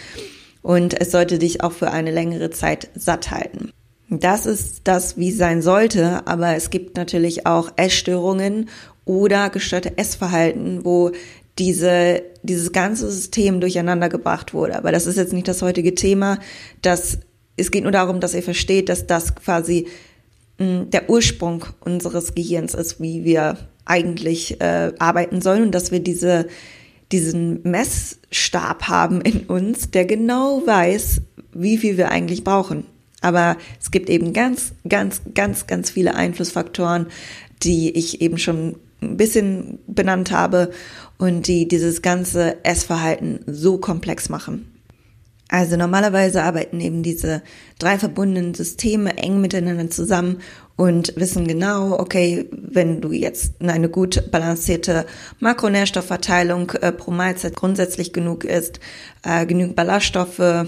[0.63, 3.71] Und es sollte dich auch für eine längere Zeit satt halten.
[4.13, 8.67] Das ist das, wie es sein sollte, aber es gibt natürlich auch Essstörungen
[9.06, 11.12] oder gestörte Essverhalten, wo
[11.58, 14.76] diese, dieses ganze System durcheinander gebracht wurde.
[14.76, 16.39] Aber das ist jetzt nicht das heutige Thema.
[16.82, 17.19] Das,
[17.56, 19.88] es geht nur darum, dass ihr versteht, dass das quasi
[20.58, 25.93] mh, hm, der Ursprung unseres Gehirns ist, wie wir eigentlich äh, arbeiten sollen und dass
[25.93, 26.47] wir diese,
[27.13, 31.21] diesen Messstab haben in uns, der genau weiß,
[31.54, 32.86] wie viel wir eigentlich brauchen.
[33.21, 37.07] Aber es gibt eben ganz, ganz, ganz, ganz viele Einflussfaktoren,
[37.63, 40.71] die ich eben schon ein bisschen benannt habe
[41.17, 44.67] und die dieses ganze Essverhalten so komplex machen.
[45.51, 47.41] Also normalerweise arbeiten eben diese
[47.77, 50.38] drei verbundenen Systeme eng miteinander zusammen
[50.77, 55.05] und wissen genau, okay, wenn du jetzt eine gut balancierte
[55.41, 58.79] Makronährstoffverteilung äh, pro Mahlzeit grundsätzlich genug ist,
[59.23, 60.65] äh, genügend Ballaststoffe,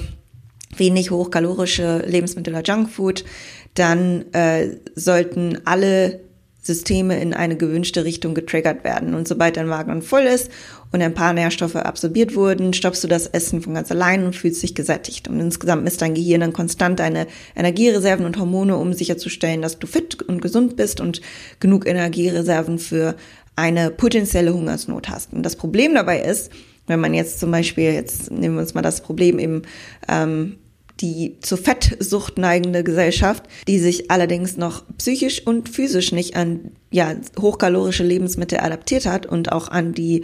[0.78, 3.26] wenig hochkalorische Lebensmittel oder Junkfood,
[3.74, 6.20] dann äh, sollten alle
[6.64, 9.14] Systeme in eine gewünschte Richtung getriggert werden.
[9.14, 10.50] Und sobald dein Magen voll ist
[10.94, 14.64] und ein paar Nährstoffe absorbiert wurden, stoppst du das Essen von ganz allein und fühlst
[14.64, 15.28] dich gesättigt.
[15.28, 19.88] Und insgesamt misst dein Gehirn dann konstant deine Energiereserven und Hormone, um sicherzustellen, dass du
[19.88, 21.20] fit und gesund bist und
[21.60, 23.16] genug Energiereserven für
[23.58, 25.34] eine potenzielle Hungersnot hast.
[25.34, 26.50] Und das Problem dabei ist,
[26.88, 29.64] wenn man jetzt zum Beispiel, jetzt nehmen wir uns mal das Problem im
[30.08, 30.58] ähm,
[31.02, 37.16] die zur Fettsucht neigende Gesellschaft, die sich allerdings noch psychisch und physisch nicht an ja,
[37.40, 40.24] hochkalorische Lebensmittel adaptiert hat und auch an die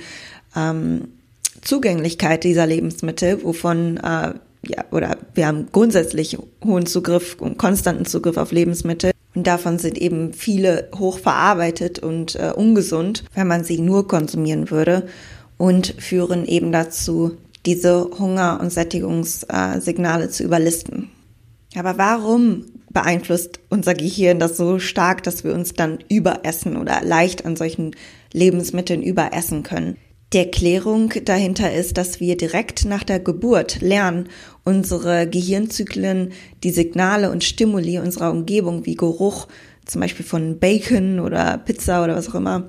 [0.56, 1.10] ähm,
[1.62, 4.34] Zugänglichkeit dieser Lebensmittel, wovon äh,
[4.68, 9.12] ja, oder wir haben grundsätzlich hohen Zugriff und konstanten Zugriff auf Lebensmittel.
[9.36, 14.70] Und davon sind eben viele hoch verarbeitet und äh, ungesund, wenn man sie nur konsumieren
[14.70, 15.08] würde
[15.58, 21.10] und führen eben dazu, diese Hunger- und Sättigungssignale zu überlisten.
[21.76, 27.46] Aber warum beeinflusst unser Gehirn das so stark, dass wir uns dann überessen oder leicht
[27.46, 27.96] an solchen
[28.34, 29.98] Lebensmitteln überessen können?
[30.32, 34.30] Die Erklärung dahinter ist, dass wir direkt nach der Geburt lernen,
[34.64, 39.48] unsere Gehirnzyklen, die Signale und Stimuli unserer Umgebung wie Geruch,
[39.86, 42.68] zum Beispiel von Bacon oder Pizza oder was auch immer,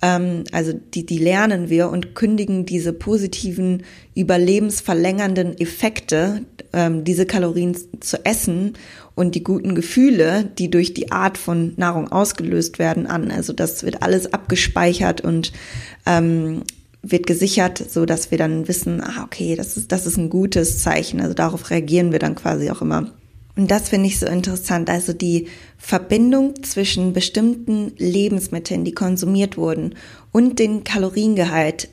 [0.00, 8.24] also die, die lernen wir und kündigen diese positiven, überlebensverlängernden Effekte, ähm, diese Kalorien zu
[8.24, 8.74] essen
[9.14, 13.30] und die guten Gefühle, die durch die Art von Nahrung ausgelöst werden, an.
[13.30, 15.52] Also das wird alles abgespeichert und
[16.04, 16.62] ähm,
[17.02, 20.82] wird gesichert, so dass wir dann wissen, ah, okay, das ist, das ist ein gutes
[20.82, 21.20] Zeichen.
[21.20, 23.10] Also darauf reagieren wir dann quasi auch immer.
[23.56, 24.90] Und das finde ich so interessant.
[24.90, 29.94] Also die Verbindung zwischen bestimmten Lebensmitteln, die konsumiert wurden,
[30.30, 31.88] und den Kaloriengehalt,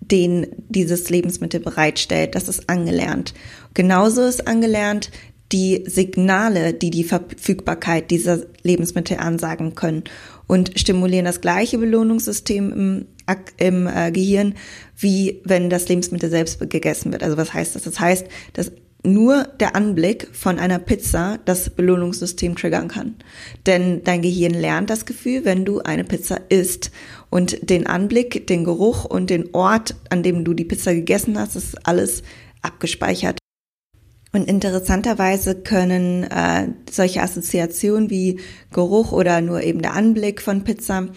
[0.00, 3.34] den dieses Lebensmittel bereitstellt, das ist angelernt.
[3.74, 5.10] Genauso ist angelernt
[5.52, 10.04] die Signale, die die Verfügbarkeit dieser Lebensmittel ansagen können
[10.46, 13.06] und stimulieren das gleiche Belohnungssystem im,
[13.58, 14.54] im äh, Gehirn,
[14.96, 17.22] wie wenn das Lebensmittel selbst gegessen wird.
[17.22, 17.82] Also was heißt das?
[17.82, 18.72] Das heißt, dass
[19.06, 23.16] nur der Anblick von einer Pizza das Belohnungssystem triggern kann.
[23.64, 26.90] Denn dein Gehirn lernt das Gefühl, wenn du eine Pizza isst.
[27.30, 31.56] Und den Anblick, den Geruch und den Ort, an dem du die Pizza gegessen hast,
[31.56, 32.22] ist alles
[32.62, 33.38] abgespeichert.
[34.32, 38.40] Und interessanterweise können äh, solche Assoziationen wie
[38.70, 41.08] Geruch oder nur eben der Anblick von Pizza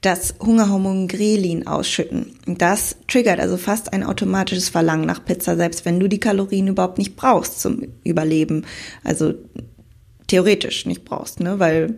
[0.00, 2.34] das Hungerhormon Grelin ausschütten.
[2.46, 6.98] Das triggert also fast ein automatisches Verlangen nach Pizza, selbst wenn du die Kalorien überhaupt
[6.98, 8.64] nicht brauchst zum Überleben.
[9.04, 9.34] Also
[10.26, 11.58] theoretisch nicht brauchst, ne?
[11.58, 11.96] Weil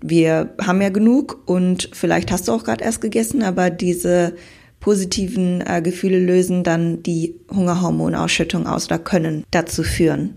[0.00, 4.34] wir haben ja genug und vielleicht hast du auch gerade erst gegessen, aber diese
[4.80, 10.36] positiven äh, Gefühle lösen dann die Hungerhormonausschüttung aus oder können dazu führen.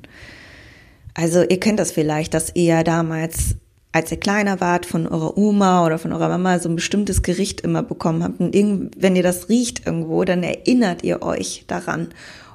[1.14, 3.56] Also ihr kennt das vielleicht, dass ihr damals
[3.92, 7.62] als ihr kleiner wart, von eurer Oma oder von eurer Mama so ein bestimmtes Gericht
[7.62, 8.40] immer bekommen habt.
[8.40, 12.10] Und wenn ihr das riecht irgendwo, dann erinnert ihr euch daran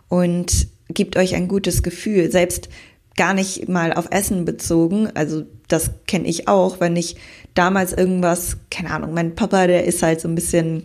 [0.08, 2.30] und gibt euch ein gutes Gefühl.
[2.30, 2.68] Selbst
[3.16, 5.08] gar nicht mal auf Essen bezogen.
[5.14, 7.16] Also das kenne ich auch, wenn ich
[7.54, 10.84] damals irgendwas, keine Ahnung, mein Papa, der ist halt so ein bisschen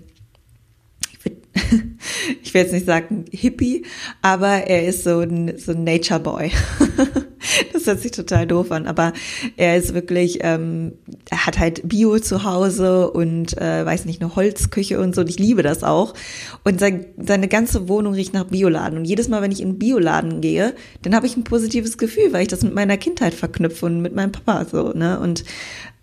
[1.24, 1.32] ich
[2.54, 3.86] will jetzt nicht sagen Hippie,
[4.22, 6.52] aber er ist so ein, so ein Nature Boy.
[7.74, 9.14] das hört sich total doof an, aber
[9.58, 10.94] er ist wirklich, ähm,
[11.30, 15.22] er hat halt Bio zu Hause und äh, weiß nicht, eine Holzküche und so.
[15.22, 16.14] Und ich liebe das auch.
[16.64, 19.00] Und sein, seine ganze Wohnung riecht nach Bioladen.
[19.00, 22.44] Und jedes Mal, wenn ich in Bioladen gehe, dann habe ich ein positives Gefühl, weil
[22.44, 24.92] ich das mit meiner Kindheit verknüpfe und mit meinem Papa so.
[24.94, 25.20] Ne?
[25.20, 25.44] Und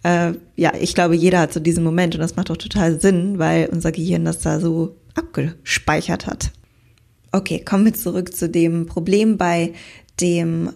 [0.02, 3.38] äh, ja, ich glaube, jeder hat so diesen Moment und das macht auch total Sinn,
[3.38, 6.50] weil unser Gehirn das da so abgespeichert hat.
[7.32, 9.74] Okay, kommen wir zurück zu dem Problem bei
[10.20, 10.70] dem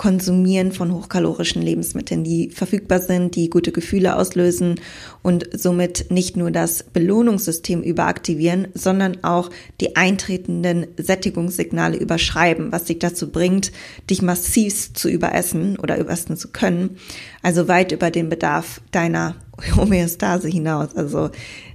[0.00, 4.80] Konsumieren von hochkalorischen Lebensmitteln, die verfügbar sind, die gute Gefühle auslösen
[5.22, 9.50] und somit nicht nur das Belohnungssystem überaktivieren, sondern auch
[9.82, 13.72] die eintretenden Sättigungssignale überschreiben, was dich dazu bringt,
[14.08, 16.96] dich massiv zu überessen oder überessen zu können,
[17.42, 19.34] also weit über den Bedarf deiner
[19.76, 20.96] Homöostase hinaus.
[20.96, 21.28] Also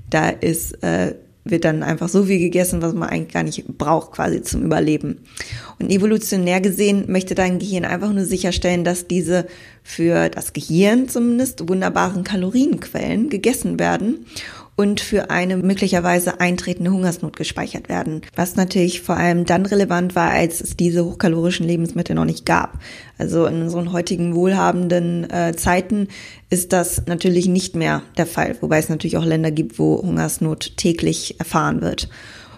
[0.10, 1.14] da ist äh,
[1.46, 5.20] wird dann einfach so viel gegessen, was man eigentlich gar nicht braucht, quasi zum Überleben.
[5.80, 9.46] Und evolutionär gesehen möchte dein Gehirn einfach nur sicherstellen, dass diese
[9.84, 14.26] für das Gehirn zumindest wunderbaren Kalorienquellen gegessen werden
[14.76, 18.22] und für eine möglicherweise eintretende Hungersnot gespeichert werden.
[18.36, 22.80] Was natürlich vor allem dann relevant war, als es diese hochkalorischen Lebensmittel noch nicht gab.
[23.18, 26.10] Also in unseren heutigen wohlhabenden äh, Zeiten
[26.50, 30.76] ist das natürlich nicht mehr der Fall, wobei es natürlich auch Länder gibt, wo Hungersnot
[30.76, 32.10] täglich erfahren wird.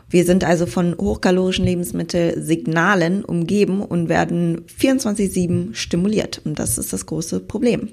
[0.10, 6.42] Wir sind also von hochkalorischen Lebensmittelsignalen umgeben und werden 24-7 stimuliert.
[6.46, 7.90] Und das ist das große Problem.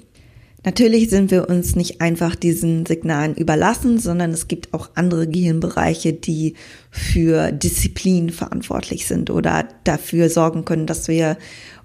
[0.65, 6.11] Natürlich sind wir uns nicht einfach diesen Signalen überlassen, sondern es gibt auch andere Gehirnbereiche,
[6.11, 6.55] die
[6.89, 11.37] für Disziplin verantwortlich sind oder dafür sorgen können, dass wir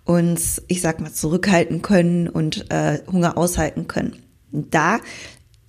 [0.05, 4.17] uns, ich sag mal, zurückhalten können und äh, Hunger aushalten können.
[4.51, 5.01] Da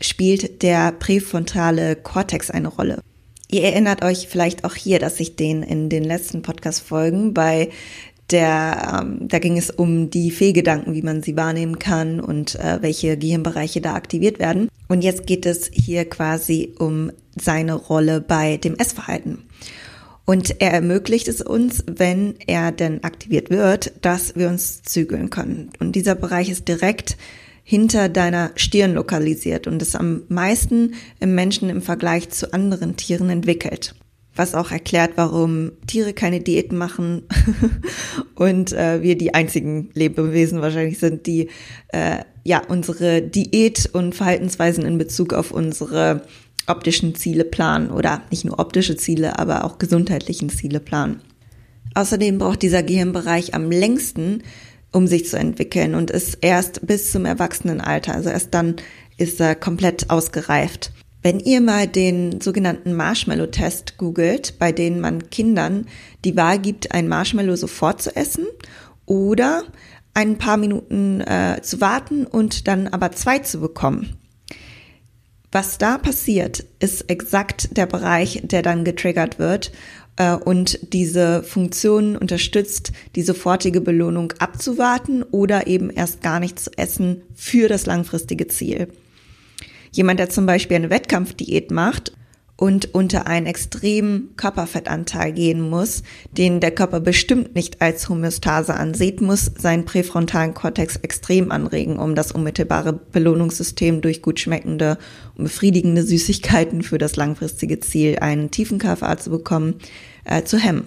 [0.02, 3.02] spielt der präfrontale Kortex eine Rolle.
[3.50, 7.67] Ihr erinnert euch vielleicht auch hier, dass ich den in den letzten Podcast-Folgen bei
[8.32, 12.80] der, ähm, da ging es um die Fehlgedanken, wie man sie wahrnehmen kann und äh,
[12.82, 14.70] welche Gehirnbereiche da aktiviert werden.
[14.88, 19.44] Und jetzt geht es hier quasi um seine Rolle bei dem Essverhalten.
[20.26, 25.72] Und er ermöglicht es uns, wenn er denn aktiviert wird, dass wir uns zügeln können.
[25.80, 27.17] Und dieser Bereich ist direkt
[27.63, 33.30] hinter deiner Stirn lokalisiert und ist am meisten im Menschen im Vergleich zu anderen Tieren
[33.30, 33.96] entwickelt
[34.41, 37.21] was auch erklärt, warum Tiere keine Diäten machen
[38.36, 41.49] und äh, wir die einzigen Lebewesen wahrscheinlich sind, die
[41.89, 46.23] äh, ja unsere Diät und Verhaltensweisen in Bezug auf unsere
[46.65, 51.21] optischen Ziele planen oder nicht nur optische Ziele, aber auch gesundheitlichen Ziele planen.
[51.93, 54.41] Außerdem braucht dieser Gehirnbereich am längsten,
[54.91, 58.77] um sich zu entwickeln und ist erst bis zum Erwachsenenalter, also erst dann
[59.17, 60.91] ist er komplett ausgereift.
[61.24, 65.86] Wenn ihr mal den sogenannten Marshmallow-Test googelt, bei dem man Kindern
[66.26, 68.48] die Wahl gibt, ein Marshmallow sofort zu essen
[69.06, 69.64] oder
[70.14, 74.18] ein paar Minuten äh, zu warten und dann aber zwei zu bekommen.
[75.52, 79.72] Was da passiert, ist exakt der Bereich, der dann getriggert wird
[80.16, 86.72] äh, und diese Funktion unterstützt, die sofortige Belohnung abzuwarten oder eben erst gar nicht zu
[86.78, 88.88] essen für das langfristige Ziel.
[89.91, 92.13] Jemand, der zum Beispiel eine Wettkampfdiät macht
[92.62, 99.19] und unter einen extremen Körperfettanteil gehen muss, den der Körper bestimmt nicht als Homöostase ansieht,
[99.19, 104.97] muss seinen präfrontalen Kortex extrem anregen, um das unmittelbare Belohnungssystem durch gut schmeckende
[105.36, 109.75] und befriedigende Süßigkeiten für das langfristige Ziel, einen tiefen KFA zu bekommen,
[110.23, 110.86] äh, zu hemmen.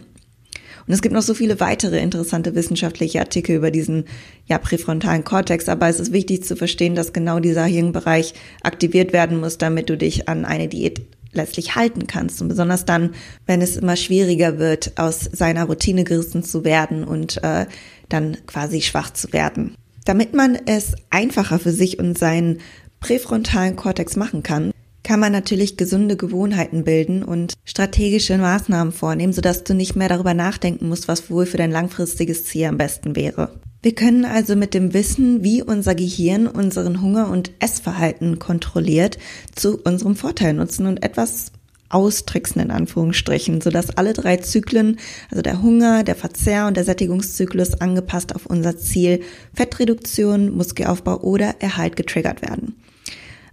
[0.86, 4.04] Und es gibt noch so viele weitere interessante wissenschaftliche Artikel über diesen
[4.46, 9.40] ja, präfrontalen Kortex, aber es ist wichtig zu verstehen, dass genau dieser Hirnbereich aktiviert werden
[9.40, 12.40] muss, damit du dich an eine Diät letztlich halten kannst.
[12.40, 13.14] Und besonders dann,
[13.46, 17.66] wenn es immer schwieriger wird, aus seiner Routine gerissen zu werden und äh,
[18.08, 19.74] dann quasi schwach zu werden.
[20.04, 22.60] Damit man es einfacher für sich und seinen
[23.00, 24.72] präfrontalen Kortex machen kann,
[25.04, 30.34] kann man natürlich gesunde Gewohnheiten bilden und strategische Maßnahmen vornehmen, sodass du nicht mehr darüber
[30.34, 33.60] nachdenken musst, was wohl für dein langfristiges Ziel am besten wäre.
[33.82, 39.18] Wir können also mit dem Wissen, wie unser Gehirn unseren Hunger- und Essverhalten kontrolliert,
[39.54, 41.52] zu unserem Vorteil nutzen und etwas
[41.90, 44.98] austricksen in Anführungsstrichen, sodass alle drei Zyklen,
[45.30, 49.20] also der Hunger, der Verzehr und der Sättigungszyklus angepasst auf unser Ziel
[49.52, 52.74] Fettreduktion, Muskelaufbau oder Erhalt getriggert werden.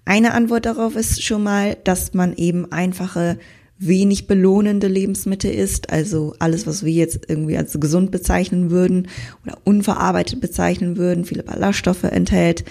[0.06, 3.38] Eine Antwort darauf ist schon mal, dass man eben einfache
[3.82, 9.08] wenig belohnende Lebensmittel isst, also alles, was wir jetzt irgendwie als gesund bezeichnen würden
[9.44, 12.64] oder unverarbeitet bezeichnen würden, viele Ballaststoffe enthält,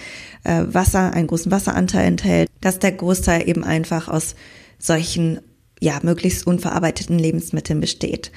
[0.45, 4.35] äh, Wasser, einen großen Wasseranteil enthält, dass der Großteil eben einfach aus
[4.79, 5.41] solchen,
[5.81, 8.31] ja, möglichst unverarbeiteten Lebensmitteln besteht.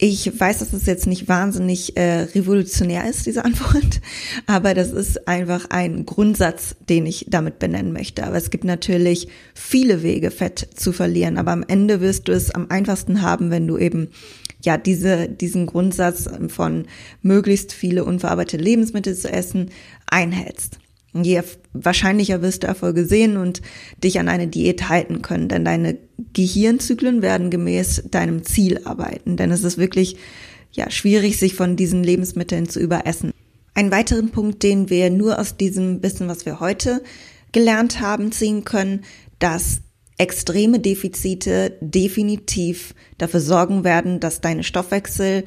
[0.00, 4.00] Ich weiß, dass es jetzt nicht wahnsinnig äh, revolutionär ist, diese Antwort,
[4.46, 8.24] aber das ist einfach ein Grundsatz, den ich damit benennen möchte.
[8.24, 12.52] Aber es gibt natürlich viele Wege, Fett zu verlieren, aber am Ende wirst du es
[12.52, 14.10] am einfachsten haben, wenn du eben
[14.62, 16.86] ja diese, diesen Grundsatz von
[17.22, 19.70] möglichst viele unverarbeitete Lebensmittel zu essen
[20.06, 20.78] einhältst
[21.14, 21.42] je
[21.84, 23.62] wahrscheinlicher wirst du Erfolge sehen und
[24.02, 25.98] dich an eine Diät halten können, denn deine
[26.32, 30.16] Gehirnzyklen werden gemäß deinem Ziel arbeiten, denn es ist wirklich
[30.72, 33.32] ja schwierig, sich von diesen Lebensmitteln zu überessen.
[33.74, 37.02] Ein weiteren Punkt, den wir nur aus diesem Wissen, was wir heute
[37.52, 39.04] gelernt haben, ziehen können,
[39.38, 39.80] dass
[40.18, 45.44] extreme Defizite definitiv dafür sorgen werden, dass deine Stoffwechsel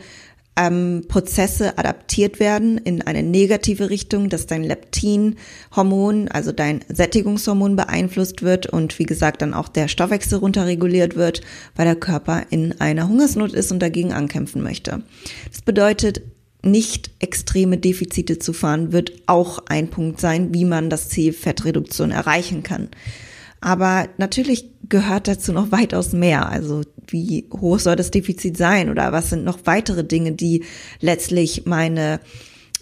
[0.58, 8.42] ähm, Prozesse adaptiert werden in eine negative Richtung, dass dein Leptinhormon, also dein Sättigungshormon beeinflusst
[8.42, 11.42] wird und wie gesagt dann auch der Stoffwechsel runterreguliert wird,
[11.76, 15.04] weil der Körper in einer Hungersnot ist und dagegen ankämpfen möchte.
[15.50, 16.22] Das bedeutet,
[16.64, 22.12] nicht extreme Defizite zu fahren, wird auch ein Punkt sein, wie man das Ziel Fettreduktion
[22.12, 22.90] erreichen kann.
[23.62, 26.50] Aber natürlich gehört dazu noch weitaus mehr.
[26.50, 30.66] Also wie hoch soll das Defizit sein oder was sind noch weitere Dinge, die
[31.00, 32.20] letztlich meine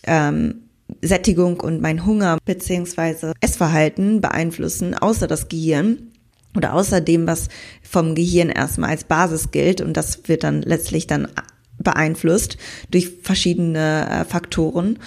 [0.03, 0.61] ähm,
[1.01, 6.11] Sättigung und mein Hunger beziehungsweise Essverhalten beeinflussen, außer das Gehirn
[6.55, 7.49] oder außer dem, was
[7.83, 11.27] vom Gehirn erstmal als Basis gilt und das wird dann letztlich dann
[11.77, 12.57] beeinflusst
[12.89, 14.99] durch verschiedene äh, Faktoren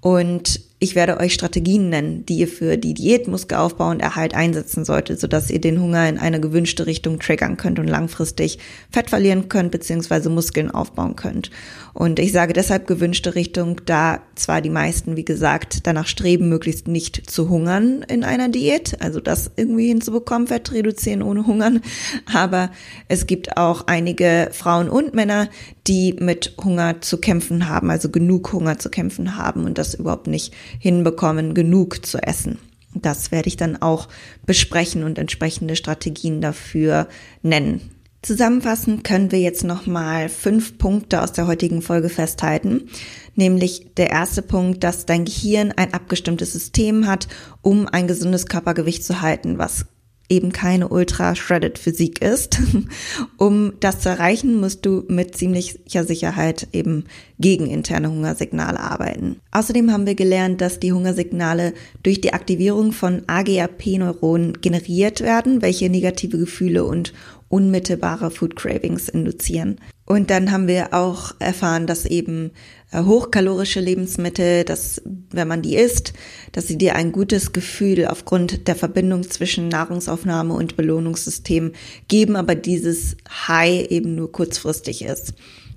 [0.00, 4.86] und ich werde euch Strategien nennen, die ihr für die Diät, Muskelaufbau und Erhalt einsetzen
[4.86, 8.58] solltet, sodass ihr den Hunger in eine gewünschte Richtung triggern könnt und langfristig
[8.90, 10.30] Fett verlieren könnt bzw.
[10.30, 11.50] Muskeln aufbauen könnt.
[11.92, 16.88] Und ich sage deshalb gewünschte Richtung, da zwar die meisten, wie gesagt, danach streben, möglichst
[16.88, 21.82] nicht zu hungern in einer Diät, also das irgendwie hinzubekommen, Fett reduzieren ohne Hungern,
[22.32, 22.70] aber
[23.08, 25.50] es gibt auch einige Frauen und Männer,
[25.86, 30.26] die mit Hunger zu kämpfen haben, also genug Hunger zu kämpfen haben und das überhaupt
[30.26, 32.58] nicht hinbekommen, genug zu essen.
[32.94, 34.08] Das werde ich dann auch
[34.46, 37.08] besprechen und entsprechende Strategien dafür
[37.42, 37.80] nennen.
[38.22, 42.90] Zusammenfassend können wir jetzt nochmal fünf Punkte aus der heutigen Folge festhalten.
[43.34, 47.28] Nämlich der erste Punkt, dass dein Gehirn ein abgestimmtes System hat,
[47.62, 49.86] um ein gesundes Körpergewicht zu halten, was
[50.30, 52.58] eben keine ultra-shredded Physik ist.
[53.36, 57.04] um das zu erreichen, musst du mit ziemlicher Sicherheit eben
[57.38, 59.40] gegen interne Hungersignale arbeiten.
[59.50, 65.90] Außerdem haben wir gelernt, dass die Hungersignale durch die Aktivierung von AGAP-Neuronen generiert werden, welche
[65.90, 67.12] negative Gefühle und
[67.48, 69.80] unmittelbare Food Cravings induzieren.
[70.10, 72.50] Und dann haben wir auch erfahren, dass eben
[72.90, 76.14] äh, hochkalorische Lebensmittel, dass wenn man die isst,
[76.50, 81.74] dass sie dir ein gutes Gefühl aufgrund der Verbindung zwischen Nahrungsaufnahme und Belohnungssystem
[82.08, 85.34] geben, aber dieses High eben nur kurzfristig ist.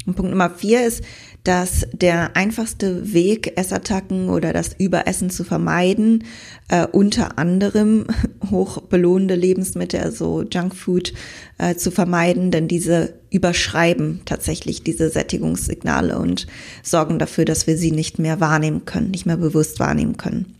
[0.07, 1.03] Und Punkt Nummer vier ist,
[1.43, 6.23] dass der einfachste Weg, Essattacken oder das Überessen zu vermeiden,
[6.69, 8.07] äh, unter anderem
[8.49, 11.13] hochbelohnende Lebensmittel, also Junkfood,
[11.57, 16.47] äh, zu vermeiden, denn diese überschreiben tatsächlich diese Sättigungssignale und
[16.81, 20.55] sorgen dafür, dass wir sie nicht mehr wahrnehmen können, nicht mehr bewusst wahrnehmen können.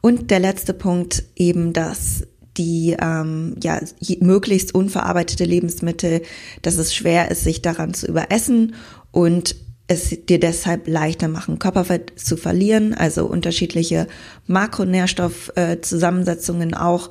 [0.00, 2.24] Und der letzte Punkt eben, dass
[2.58, 3.80] die ähm, ja
[4.20, 6.22] möglichst unverarbeitete Lebensmittel,
[6.62, 8.74] dass es schwer ist, sich daran zu überessen
[9.10, 9.56] und
[9.88, 14.06] es dir deshalb leichter machen, Körperfett zu verlieren, also unterschiedliche
[14.46, 17.08] Makronährstoffzusammensetzungen auch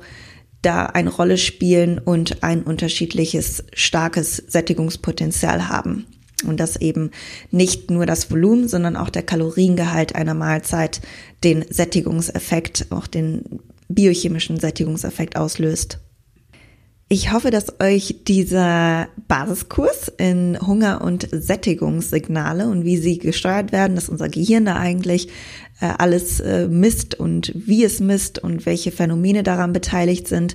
[0.62, 6.06] da eine Rolle spielen und ein unterschiedliches starkes Sättigungspotenzial haben.
[6.46, 7.10] Und dass eben
[7.50, 11.00] nicht nur das Volumen, sondern auch der Kaloriengehalt einer Mahlzeit
[11.42, 15.98] den Sättigungseffekt, auch den biochemischen Sättigungseffekt auslöst.
[17.10, 23.94] Ich hoffe, dass euch dieser Basiskurs in Hunger- und Sättigungssignale und wie sie gesteuert werden,
[23.94, 25.28] dass unser Gehirn da eigentlich
[25.80, 30.54] äh, alles äh, misst und wie es misst und welche Phänomene daran beteiligt sind,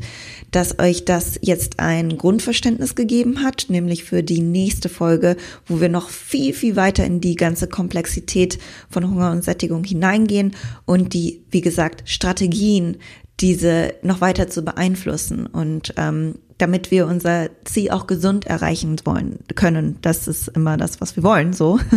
[0.52, 5.90] dass euch das jetzt ein Grundverständnis gegeben hat, nämlich für die nächste Folge, wo wir
[5.90, 8.60] noch viel, viel weiter in die ganze Komplexität
[8.92, 12.98] von Hunger und Sättigung hineingehen und die, wie gesagt, Strategien,
[13.40, 15.46] diese noch weiter zu beeinflussen.
[15.48, 19.98] Und ähm, damit wir unser Ziel auch gesund erreichen wollen können.
[20.02, 21.80] Das ist immer das, was wir wollen, so.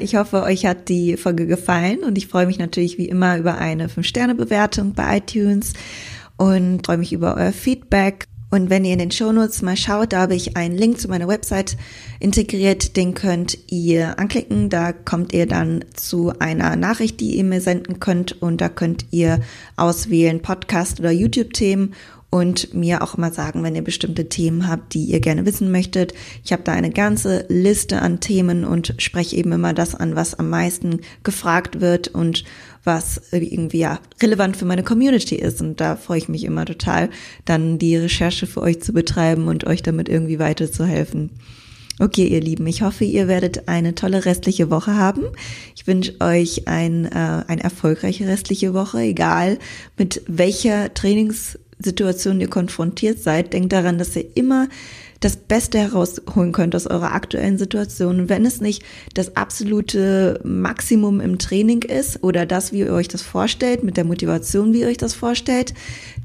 [0.00, 3.58] Ich hoffe, euch hat die Folge gefallen und ich freue mich natürlich wie immer über
[3.58, 5.72] eine 5-Sterne-Bewertung bei iTunes
[6.36, 8.26] und freue mich über euer Feedback.
[8.50, 11.26] Und wenn ihr in den Shownotes mal schaut, da habe ich einen Link zu meiner
[11.26, 11.76] Website
[12.20, 14.70] integriert, den könnt ihr anklicken.
[14.70, 19.06] Da kommt ihr dann zu einer Nachricht, die ihr mir senden könnt und da könnt
[19.10, 19.40] ihr
[19.76, 21.94] auswählen Podcast oder YouTube-Themen
[22.34, 26.14] und mir auch immer sagen, wenn ihr bestimmte Themen habt, die ihr gerne wissen möchtet.
[26.42, 30.34] Ich habe da eine ganze Liste an Themen und spreche eben immer das an, was
[30.34, 32.42] am meisten gefragt wird und
[32.82, 35.60] was irgendwie ja relevant für meine Community ist.
[35.60, 37.08] Und da freue ich mich immer total,
[37.44, 41.30] dann die Recherche für euch zu betreiben und euch damit irgendwie weiterzuhelfen.
[42.00, 45.22] Okay, ihr Lieben, ich hoffe, ihr werdet eine tolle restliche Woche haben.
[45.76, 49.60] Ich wünsche euch ein, äh, eine erfolgreiche restliche Woche, egal
[49.96, 54.68] mit welcher Trainings Situationen ihr konfrontiert seid, denkt daran, dass ihr immer
[55.24, 58.20] das Beste herausholen könnt aus eurer aktuellen Situation.
[58.20, 58.82] Und wenn es nicht
[59.14, 64.04] das absolute Maximum im Training ist oder das, wie ihr euch das vorstellt, mit der
[64.04, 65.72] Motivation, wie ihr euch das vorstellt,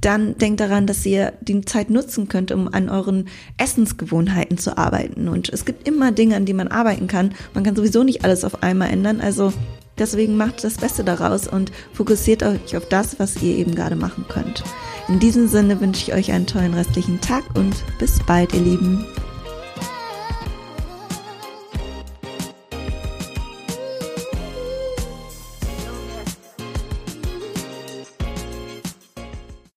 [0.01, 5.29] dann denkt daran, dass ihr die Zeit nutzen könnt, um an euren Essensgewohnheiten zu arbeiten.
[5.29, 7.33] Und es gibt immer Dinge, an die man arbeiten kann.
[7.53, 9.21] Man kann sowieso nicht alles auf einmal ändern.
[9.21, 9.53] Also
[9.99, 14.25] deswegen macht das Beste daraus und fokussiert euch auf das, was ihr eben gerade machen
[14.27, 14.63] könnt.
[15.07, 19.05] In diesem Sinne wünsche ich euch einen tollen restlichen Tag und bis bald, ihr Lieben.